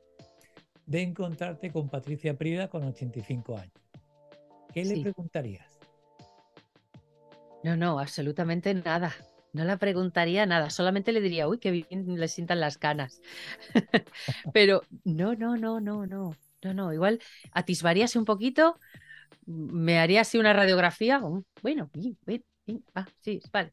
[0.85, 3.73] de encontrarte con Patricia Prida con 85 años.
[4.75, 5.79] ¿Qué le preguntarías?
[7.65, 9.15] No, no, absolutamente nada.
[9.55, 13.23] No le preguntaría nada, solamente le diría, uy, qué bien le sientan las canas.
[14.53, 16.93] Pero no, no, no, no, no, no, no.
[16.93, 17.19] Igual
[17.53, 18.79] atisbaríase un poquito,
[19.47, 21.19] me haría así una radiografía.
[21.63, 22.45] Bueno, bien, bien,
[22.95, 23.73] ah, sí, vale.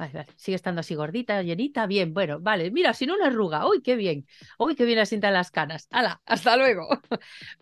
[0.00, 0.26] Vale, vale.
[0.34, 2.70] Sigue estando así gordita, llenita, bien, bueno, vale.
[2.70, 4.26] Mira, sin una arruga, uy, qué bien.
[4.58, 5.88] Uy, qué bien le sientan las canas.
[5.90, 6.22] ¡Hala!
[6.26, 6.88] Hasta luego.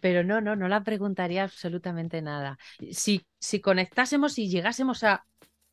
[0.00, 2.56] Pero no, no, no la preguntaría absolutamente nada.
[2.92, 5.24] Si, si conectásemos y llegásemos a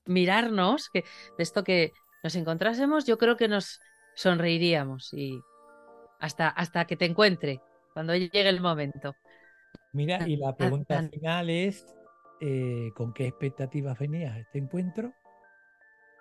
[0.05, 1.91] mirarnos, que de esto que
[2.23, 3.79] nos encontrásemos, yo creo que nos
[4.15, 5.39] sonreiríamos y
[6.19, 7.59] hasta, hasta que te encuentre,
[7.93, 9.13] cuando llegue el momento.
[9.93, 11.85] Mira, y la pregunta final es,
[12.41, 15.13] eh, ¿con qué expectativas venías a este encuentro?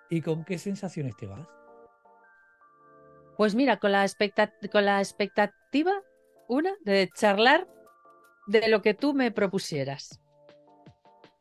[0.09, 1.47] ¿Y con qué sensaciones te vas?
[3.37, 4.05] Pues mira, con la,
[4.71, 5.93] con la expectativa,
[6.47, 7.67] una, de charlar
[8.47, 10.21] de lo que tú me propusieras.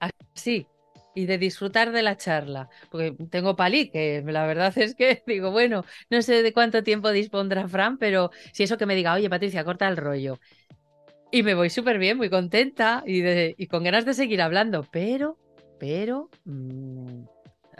[0.00, 0.66] Así,
[1.14, 2.68] y de disfrutar de la charla.
[2.90, 7.10] Porque tengo palí, que la verdad es que digo, bueno, no sé de cuánto tiempo
[7.10, 10.38] dispondrá Fran, pero si eso que me diga, oye Patricia, corta el rollo.
[11.30, 14.86] Y me voy súper bien, muy contenta y, de, y, con ganas de seguir hablando,
[14.90, 15.36] pero,
[15.80, 17.24] pero, mm,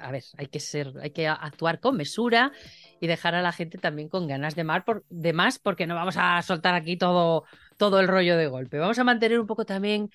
[0.04, 2.52] a ver, hay que ser, hay que actuar con mesura
[3.00, 6.74] y dejar a la gente también con ganas de, más, porque no vamos a soltar
[6.74, 7.44] aquí todo,
[7.78, 8.78] todo el rollo de golpe.
[8.78, 10.10] Vamos a mantener un poco también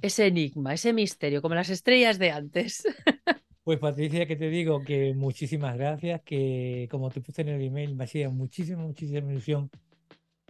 [0.00, 2.82] ese enigma, ese misterio, como las estrellas de antes.
[3.64, 7.94] Pues Patricia, que te digo que muchísimas gracias, que como te puse en el email,
[7.94, 9.70] me hacía muchísima, muchísima ilusión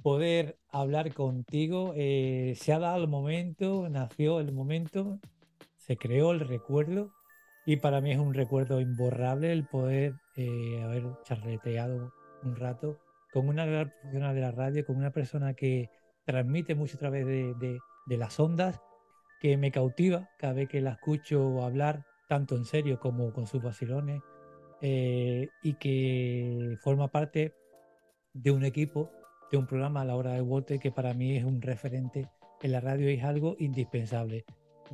[0.02, 1.92] poder hablar contigo.
[1.94, 5.20] Eh, se ha dado el momento, nació el momento,
[5.76, 7.12] se creó el recuerdo
[7.66, 12.12] y para mí es un recuerdo imborrable el poder eh, haber charreteado
[12.42, 12.98] un rato
[13.32, 15.90] con una gran profesional de la radio, con una persona que
[16.24, 18.80] transmite mucho a través de las ondas
[19.42, 23.60] que me cautiva cada vez que la escucho hablar, tanto en serio como con sus
[23.60, 24.22] vacilones,
[24.80, 27.52] eh, y que forma parte
[28.34, 29.10] de un equipo,
[29.50, 32.30] de un programa a la hora de Walter que para mí es un referente
[32.62, 34.44] en la radio y es algo indispensable.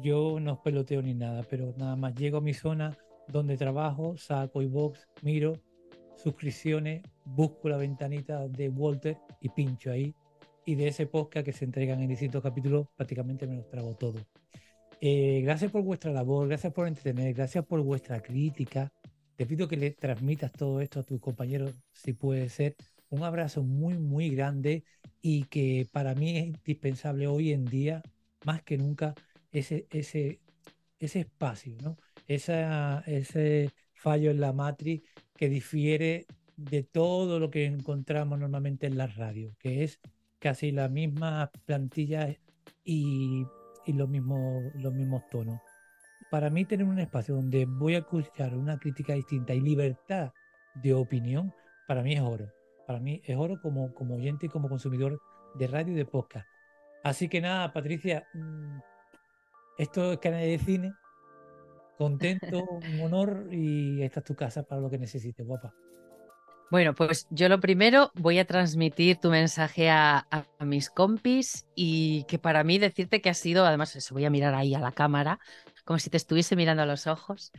[0.03, 2.97] Yo no peloteo ni nada, pero nada más llego a mi zona
[3.29, 5.55] donde trabajo, saco y box, miro
[6.19, 10.15] suscripciones, busco la ventanita de Walter y pincho ahí
[10.65, 14.19] y de ese podcast que se entregan en distintos capítulos, prácticamente me los trago todo.
[15.01, 18.93] Eh, gracias por vuestra labor, gracias por entretener, gracias por vuestra crítica.
[19.37, 22.75] Te pido que le transmitas todo esto a tus compañeros, si puede ser.
[23.09, 24.85] Un abrazo muy, muy grande
[25.23, 28.03] y que para mí es indispensable hoy en día,
[28.45, 29.15] más que nunca,
[29.53, 30.41] ese, ese,
[30.99, 31.97] ese espacio, ¿no?
[32.27, 35.03] Esa, ese fallo en la matriz
[35.37, 36.27] que difiere
[36.57, 40.01] de todo lo que encontramos normalmente en la radio, que es
[40.39, 42.37] casi la misma plantilla
[42.85, 43.47] y,
[43.87, 45.61] los, mismos, los mismos tonos.
[46.31, 50.33] Para mí tener un espacio donde voy a escuchar una crítica distinta y libertad
[50.75, 51.55] de opinión,
[51.87, 52.53] para mí es oro.
[52.87, 55.21] Para mí es oro como, como oyente y como consumidor
[55.55, 56.47] de radio y de podcast.
[57.05, 58.79] Así que nada, Patricia, mm,
[59.79, 60.93] esto es canal de cine.
[61.97, 62.65] Contento,
[62.95, 65.75] un honor y esta es tu casa para lo que necesites, guapa.
[66.71, 70.27] Bueno, pues yo lo primero voy a transmitir tu mensaje a,
[70.61, 74.55] mis compis y que para mí decirte que ha sido, además se voy a mirar
[74.55, 75.39] ahí a la cámara,
[75.87, 77.53] como si te estuviese mirando a los ojos,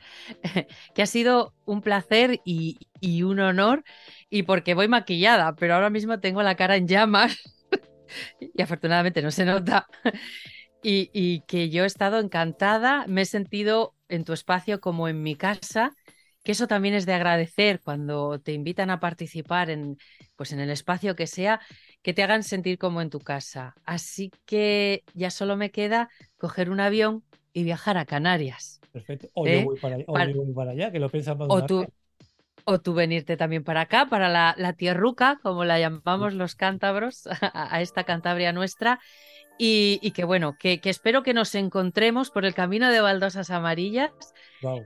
[0.94, 2.78] que ha sido un placer y,
[3.24, 3.84] un honor
[4.30, 7.36] y porque voy maquillada, pero ahora mismo tengo la cara en llamas
[8.40, 9.88] y afortunadamente no se nota.
[10.82, 15.22] Y, y que yo he estado encantada, me he sentido en tu espacio como en
[15.22, 15.94] mi casa
[16.44, 19.98] que eso también es de agradecer cuando te invitan a participar en,
[20.36, 21.60] pues en el espacio que sea,
[22.02, 23.76] que te hagan sentir como en tu casa.
[23.86, 28.80] Así que ya solo me queda coger un avión y viajar a Canarias.
[28.92, 29.28] Perfecto.
[29.34, 29.64] O, yo, ¿Eh?
[29.64, 31.48] voy para, allá, que lo pensamos.
[31.50, 31.86] O tú,
[32.64, 37.28] o tú venirte también para acá, para la, la tierruca, como la llamamos los cántabros,
[37.54, 39.00] a esta Cantabria nuestra,
[39.62, 44.12] y, que bueno, que, espero que nos encontremos por el camino de baldosas amarillas.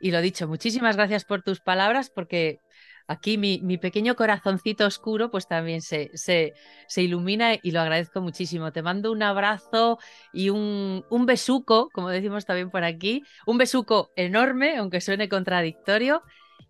[0.02, 2.60] Y lo dicho, muchísimas gracias por tus palabras, porque
[3.08, 6.54] aquí mi, pequeño corazoncito oscuro pues también se, se,
[6.88, 8.72] se, ilumina y lo agradezco muchísimo.
[8.72, 10.00] Te mando un abrazo
[10.34, 16.24] y un, un besuco, como decimos también por aquí, un besuco enorme, aunque suene contradictorio.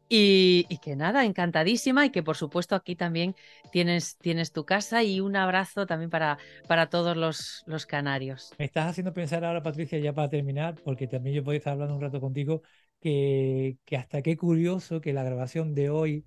[0.09, 3.35] Y, que nada, encantadísima y que por supuesto aquí también
[3.71, 8.53] tienes, tienes tu casa y un abrazo también para, para todos los, los, canarios.
[8.59, 11.95] Me estás haciendo pensar ahora, Patricia, ya para terminar, porque también yo puedo estar hablando
[11.95, 12.61] un rato contigo,
[12.99, 16.25] que, que hasta qué curioso que la grabación de hoy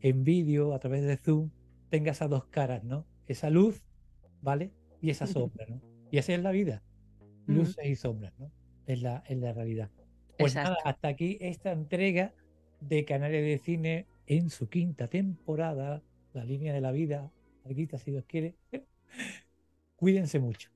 [0.00, 1.50] en vídeo a través de Zoom
[1.88, 3.06] tenga esas dos caras, ¿no?
[3.26, 3.82] Esa luz,
[4.40, 4.72] ¿vale?
[5.00, 5.80] Y esa sombra, ¿no?
[6.10, 6.82] Y esa es la vida,
[7.46, 8.52] luces y sombras, ¿no?
[8.86, 9.90] Es la, es la realidad.
[10.38, 12.34] Pues nada, hasta aquí esta entrega
[12.88, 16.02] de Canales de Cine en su quinta temporada,
[16.32, 17.30] La línea de la vida,
[17.64, 18.54] Alguita si Dios quiere.
[19.96, 20.70] Cuídense mucho.